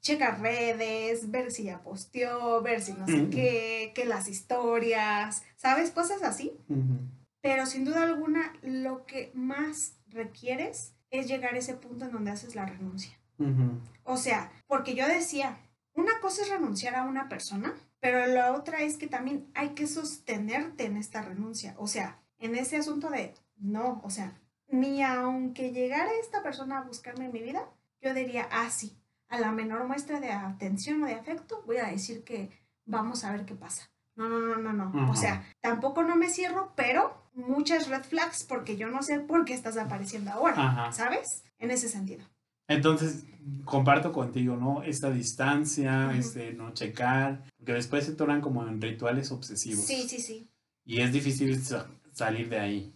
checar 0.00 0.40
redes, 0.40 1.30
ver 1.30 1.52
si 1.52 1.62
ya 1.62 1.84
posteó, 1.84 2.62
ver 2.62 2.82
si 2.82 2.94
no 2.94 3.06
sé 3.06 3.22
Ujú. 3.22 3.30
qué, 3.30 3.92
que 3.94 4.06
las 4.06 4.26
historias, 4.26 5.44
¿sabes? 5.54 5.92
Cosas 5.92 6.24
así. 6.24 6.58
Ujú. 6.68 6.98
Pero 7.40 7.66
sin 7.66 7.84
duda 7.84 8.02
alguna 8.02 8.52
lo 8.62 9.06
que 9.06 9.30
más 9.34 9.94
requieres 10.08 10.96
es 11.12 11.28
llegar 11.28 11.54
a 11.54 11.58
ese 11.58 11.74
punto 11.74 12.06
en 12.06 12.12
donde 12.12 12.32
haces 12.32 12.56
la 12.56 12.66
renuncia. 12.66 13.16
Ujú. 13.38 13.80
O 14.04 14.16
sea, 14.16 14.50
porque 14.66 14.94
yo 14.94 15.06
decía, 15.06 15.58
una 15.94 16.18
cosa 16.20 16.42
es 16.42 16.48
renunciar 16.48 16.96
a 16.96 17.04
una 17.04 17.28
persona, 17.28 17.74
pero 18.00 18.26
la 18.26 18.52
otra 18.52 18.82
es 18.82 18.96
que 18.96 19.06
también 19.06 19.50
hay 19.54 19.70
que 19.70 19.86
sostenerte 19.86 20.86
en 20.86 20.96
esta 20.96 21.22
renuncia. 21.22 21.74
O 21.78 21.86
sea, 21.86 22.20
en 22.38 22.56
ese 22.56 22.78
asunto 22.78 23.10
de, 23.10 23.34
no, 23.56 24.00
o 24.02 24.10
sea, 24.10 24.40
ni 24.68 25.02
aunque 25.02 25.70
llegara 25.70 26.10
esta 26.20 26.42
persona 26.42 26.78
a 26.78 26.84
buscarme 26.84 27.26
en 27.26 27.32
mi 27.32 27.42
vida, 27.42 27.68
yo 28.00 28.14
diría, 28.14 28.48
ah, 28.50 28.70
sí, 28.70 28.98
a 29.28 29.38
la 29.38 29.52
menor 29.52 29.86
muestra 29.86 30.18
de 30.18 30.32
atención 30.32 31.02
o 31.02 31.06
de 31.06 31.14
afecto, 31.14 31.62
voy 31.66 31.76
a 31.76 31.86
decir 31.86 32.24
que 32.24 32.50
vamos 32.84 33.24
a 33.24 33.32
ver 33.32 33.44
qué 33.44 33.54
pasa. 33.54 33.90
No, 34.14 34.28
no, 34.28 34.40
no, 34.40 34.56
no, 34.56 34.72
no. 34.72 35.02
Ajá. 35.02 35.10
O 35.10 35.16
sea, 35.16 35.44
tampoco 35.60 36.02
no 36.02 36.16
me 36.16 36.28
cierro, 36.28 36.72
pero 36.74 37.21
muchas 37.34 37.88
red 37.88 38.02
flags 38.04 38.44
porque 38.44 38.76
yo 38.76 38.88
no 38.88 39.02
sé 39.02 39.20
por 39.20 39.44
qué 39.44 39.54
estás 39.54 39.76
apareciendo 39.76 40.30
ahora, 40.30 40.54
Ajá. 40.56 40.92
¿sabes? 40.92 41.44
En 41.58 41.70
ese 41.70 41.88
sentido. 41.88 42.24
Entonces, 42.68 43.24
comparto 43.64 44.12
contigo, 44.12 44.56
¿no? 44.56 44.82
Esta 44.82 45.10
distancia, 45.10 46.12
este, 46.16 46.52
no 46.52 46.72
checar, 46.72 47.42
porque 47.58 47.72
después 47.74 48.04
se 48.06 48.12
tornan 48.12 48.40
como 48.40 48.66
en 48.66 48.80
rituales 48.80 49.30
obsesivos. 49.32 49.84
Sí, 49.84 50.08
sí, 50.08 50.20
sí. 50.20 50.48
Y 50.84 51.00
es 51.00 51.12
difícil 51.12 51.62
sa- 51.62 51.86
salir 52.12 52.48
de 52.48 52.58
ahí. 52.60 52.92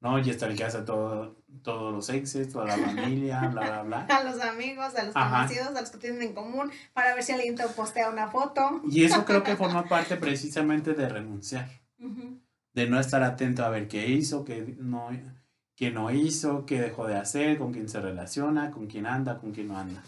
¿no? 0.00 0.18
Y 0.20 0.30
estar 0.30 0.48
en 0.50 0.56
casa 0.56 0.84
todo, 0.84 1.42
todos 1.62 1.92
los 1.92 2.08
exes, 2.08 2.52
toda 2.52 2.66
la 2.66 2.78
familia, 2.78 3.40
bla, 3.52 3.62
bla, 3.62 3.82
bla. 3.82 4.06
A 4.16 4.22
los 4.24 4.40
amigos, 4.40 4.94
a 4.94 5.02
los 5.04 5.16
Ajá. 5.16 5.38
conocidos, 5.46 5.76
a 5.76 5.80
los 5.80 5.90
que 5.90 5.98
tienen 5.98 6.22
en 6.22 6.34
común, 6.34 6.70
para 6.92 7.14
ver 7.14 7.24
si 7.24 7.32
alguien 7.32 7.56
te 7.56 7.66
postea 7.68 8.08
una 8.08 8.28
foto. 8.28 8.80
Y 8.88 9.02
eso 9.04 9.24
creo 9.24 9.42
que 9.42 9.56
forma 9.56 9.84
parte 9.88 10.16
precisamente 10.16 10.94
de 10.94 11.08
renunciar, 11.08 11.68
Ujú. 11.98 12.38
De 12.74 12.88
no 12.88 12.98
estar 13.00 13.22
atento 13.22 13.64
a 13.64 13.68
ver 13.70 13.88
qué 13.88 14.08
hizo, 14.08 14.44
qué 14.44 14.76
no, 14.78 15.08
qué 15.76 15.90
no 15.90 16.10
hizo, 16.10 16.66
qué 16.66 16.80
dejó 16.80 17.06
de 17.06 17.16
hacer, 17.16 17.58
con 17.58 17.72
quién 17.72 17.88
se 17.88 18.00
relaciona, 18.00 18.70
con 18.70 18.86
quién 18.86 19.06
anda, 19.06 19.38
con 19.38 19.52
quién 19.52 19.68
no 19.68 19.78
anda. 19.78 20.02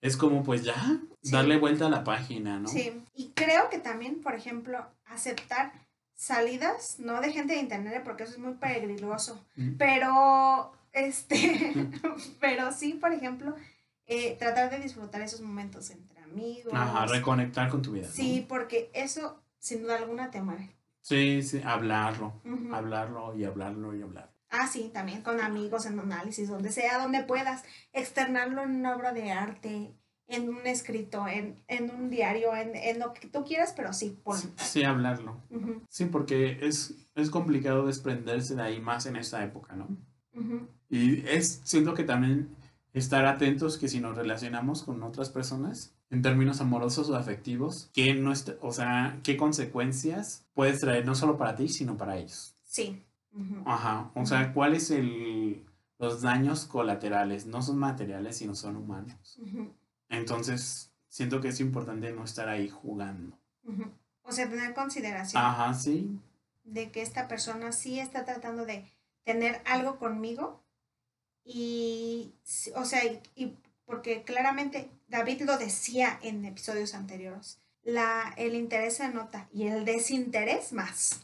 Es 0.00 0.16
como 0.16 0.42
pues 0.42 0.62
ya, 0.62 0.74
Sí. 1.22 1.32
darle 1.32 1.58
vuelta 1.58 1.86
a 1.86 1.90
la 1.90 2.04
página, 2.04 2.60
¿no? 2.60 2.68
Sí, 2.68 3.02
y 3.14 3.30
creo 3.34 3.68
que 3.70 3.78
también, 3.78 4.20
por 4.20 4.34
ejemplo, 4.34 4.86
aceptar 5.06 5.72
salidas, 6.14 6.98
no 7.00 7.20
de 7.20 7.32
gente 7.32 7.54
de 7.54 7.60
internet, 7.60 8.02
porque 8.04 8.22
eso 8.24 8.32
es 8.32 8.38
muy 8.38 8.54
peligroso, 8.54 9.44
Mm. 9.56 9.76
pero, 9.76 10.72
este, 10.92 11.34
pero 12.40 12.70
sí, 12.72 12.94
por 12.94 13.12
ejemplo, 13.12 13.54
eh, 14.06 14.36
tratar 14.38 14.70
de 14.70 14.78
disfrutar 14.78 15.20
esos 15.22 15.40
momentos 15.40 15.90
entre 15.90 16.20
amigos. 16.20 16.72
Ajá, 16.74 17.06
reconectar 17.06 17.68
con 17.68 17.82
tu 17.82 17.92
vida. 17.92 18.06
¿no? 18.06 18.12
Sí, 18.12 18.44
porque 18.48 18.88
eso, 18.94 19.40
sin 19.58 19.82
duda 19.82 19.96
alguna, 19.96 20.30
te 20.30 20.40
mueve. 20.40 20.75
Sí, 21.06 21.40
sí, 21.44 21.60
hablarlo, 21.64 22.42
hablarlo 22.72 23.32
y 23.36 23.44
hablarlo 23.44 23.94
y 23.94 24.02
hablarlo. 24.02 24.32
Ah, 24.50 24.66
sí, 24.66 24.90
también 24.92 25.22
con 25.22 25.40
amigos, 25.40 25.86
en 25.86 26.00
análisis, 26.00 26.48
donde 26.48 26.72
sea, 26.72 26.98
donde 26.98 27.22
puedas, 27.22 27.62
externarlo 27.92 28.64
en 28.64 28.74
una 28.74 28.96
obra 28.96 29.12
de 29.12 29.30
arte, 29.30 29.94
en 30.26 30.48
un 30.48 30.66
escrito, 30.66 31.28
en, 31.28 31.62
en 31.68 31.94
un 31.94 32.10
diario, 32.10 32.56
en, 32.56 32.74
en 32.74 32.98
lo 32.98 33.12
que 33.12 33.28
tú 33.28 33.44
quieras, 33.44 33.72
pero 33.76 33.92
sí, 33.92 34.20
ponlo. 34.24 34.40
Sí, 34.40 34.50
sí, 34.56 34.82
hablarlo. 34.82 35.40
Sí, 35.88 36.06
porque 36.06 36.58
es, 36.62 37.08
es 37.14 37.30
complicado 37.30 37.86
desprenderse 37.86 38.56
de 38.56 38.62
ahí 38.62 38.80
más 38.80 39.06
en 39.06 39.14
esta 39.14 39.44
época, 39.44 39.76
¿no? 39.76 39.86
Y 40.88 41.24
es, 41.28 41.60
siento 41.62 41.94
que 41.94 42.02
también 42.02 42.56
estar 42.94 43.26
atentos 43.26 43.78
que 43.78 43.86
si 43.86 44.00
nos 44.00 44.16
relacionamos 44.16 44.82
con 44.82 45.04
otras 45.04 45.30
personas, 45.30 45.95
en 46.10 46.22
términos 46.22 46.60
amorosos 46.60 47.10
o 47.10 47.16
afectivos, 47.16 47.90
qué 47.92 48.14
no 48.14 48.32
o 48.60 48.72
sea, 48.72 49.18
qué 49.22 49.36
consecuencias 49.36 50.46
puedes 50.54 50.80
traer 50.80 51.04
no 51.04 51.14
solo 51.14 51.36
para 51.36 51.56
ti, 51.56 51.68
sino 51.68 51.96
para 51.96 52.16
ellos. 52.16 52.56
Sí. 52.64 53.02
Ajá, 53.66 54.10
o 54.14 54.24
sea, 54.24 54.54
cuál 54.54 54.74
es 54.74 54.90
el 54.90 55.62
los 55.98 56.20
daños 56.22 56.66
colaterales 56.66 57.46
no 57.46 57.62
son 57.62 57.78
materiales, 57.78 58.36
sino 58.36 58.54
son 58.54 58.76
humanos. 58.76 59.38
Entonces, 60.08 60.90
siento 61.08 61.40
que 61.40 61.48
es 61.48 61.60
importante 61.60 62.12
no 62.12 62.24
estar 62.24 62.48
ahí 62.48 62.68
jugando. 62.68 63.38
O 64.22 64.32
sea, 64.32 64.48
tener 64.48 64.74
consideración 64.74 65.42
Ajá, 65.42 65.72
sí. 65.74 66.18
de 66.64 66.90
que 66.90 67.02
esta 67.02 67.28
persona 67.28 67.72
sí 67.72 67.98
está 67.98 68.24
tratando 68.24 68.66
de 68.66 68.84
tener 69.24 69.62
algo 69.64 69.98
conmigo 69.98 70.62
y, 71.44 72.34
o 72.74 72.84
sea, 72.84 73.04
y, 73.04 73.20
y 73.34 73.56
porque 73.86 74.22
claramente 74.24 74.90
David 75.08 75.42
lo 75.42 75.56
decía 75.58 76.18
en 76.22 76.44
episodios 76.44 76.94
anteriores, 76.94 77.60
la, 77.82 78.34
el 78.36 78.54
interés 78.54 78.96
se 78.96 79.08
nota 79.08 79.48
y 79.52 79.68
el 79.68 79.84
desinterés 79.84 80.72
más. 80.72 81.20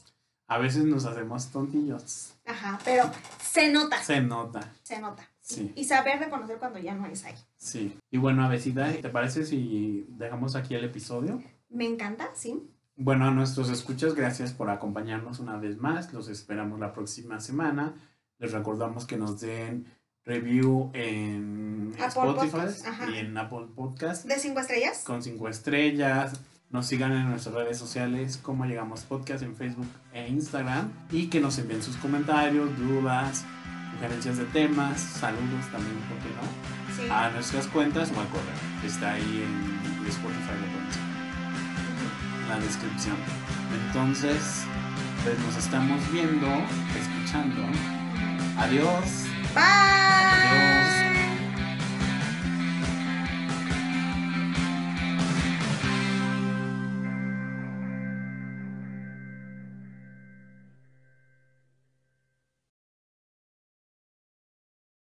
A 0.46 0.59
veces 0.59 0.85
nos 0.85 1.05
hacemos 1.05 1.51
tontillos. 1.51 2.35
Ajá, 2.46 2.79
pero 2.85 3.11
se 3.42 3.72
nota, 3.72 4.03
Se 4.03 4.20
nota. 4.20 4.72
se 4.83 4.98
nota. 5.01 5.29
Sí. 5.40 5.72
Y 5.75 5.85
saber 5.85 6.20
reconocer 6.20 6.59
cuando 6.59 6.79
ya 6.79 6.94
no 6.94 7.07
es 7.07 7.25
ahí. 7.25 7.35
Sí. 7.57 7.98
Y 8.11 8.18
bueno, 8.18 8.44
Avesita, 8.44 8.92
¿te 8.92 9.09
parece 9.09 9.44
si 9.44 10.07
dejamos 10.11 10.55
aquí 10.55 10.75
el 10.75 10.85
episodio? 10.85 11.42
Me 11.68 11.85
encanta, 11.87 12.31
sí. 12.35 12.70
Bueno, 12.96 13.27
a 13.27 13.31
nuestros 13.33 13.70
escuchas, 13.70 14.14
gracias 14.14 14.53
por 14.53 14.70
acompañarnos 14.70 15.40
una 15.40 15.57
vez 15.57 15.79
más. 15.79 16.12
Los 16.12 16.29
esperamos 16.29 16.79
la 16.79 16.92
próxima 16.92 17.40
semana. 17.40 17.94
Les 18.38 18.53
recordamos 18.53 19.07
que 19.07 19.16
nos 19.16 19.40
den 19.40 19.87
review 20.25 20.91
en 20.95 21.95
Apple 21.95 22.07
Spotify 22.07 22.51
Podcast, 22.51 22.87
y 23.13 23.19
en 23.19 23.37
Apple 23.37 23.67
Podcast 23.75 24.25
¿De 24.25 24.39
cinco 24.39 24.61
estrellas? 24.61 25.03
con 25.05 25.23
cinco 25.23 25.49
estrellas. 25.49 26.41
Nos 26.71 26.87
sigan 26.87 27.13
en 27.13 27.29
nuestras 27.29 27.55
redes 27.55 27.77
sociales 27.77 28.39
como 28.39 28.65
Llegamos 28.65 29.03
Podcast 29.03 29.43
en 29.43 29.55
Facebook 29.57 29.89
e 30.15 30.29
Instagram 30.29 30.91
y 31.11 31.27
que 31.27 31.39
nos 31.41 31.59
envíen 31.59 31.83
sus 31.83 31.97
comentarios, 31.99 32.71
dudas, 32.79 33.45
sugerencias 33.93 34.39
de 34.39 34.45
temas, 34.47 34.99
saludos 34.99 35.67
también, 35.71 35.99
¿por 36.09 36.17
qué 36.19 36.29
no? 36.31 36.43
Sí. 36.97 37.09
A 37.11 37.31
nuestras 37.31 37.67
cuentas 37.67 38.11
o 38.17 38.21
al 38.21 38.27
correo 38.29 38.55
que 38.81 38.87
está 38.87 39.13
ahí 39.13 39.45
en 39.45 39.83
Spotify, 40.09 40.53
en 42.43 42.49
la 42.49 42.59
descripción. 42.59 43.17
Entonces, 43.87 44.65
pues 45.25 45.39
nos 45.41 45.57
estamos 45.57 46.01
viendo, 46.11 46.49
escuchando. 46.99 47.63
Adiós. 48.59 49.32
拜。 49.55 50.62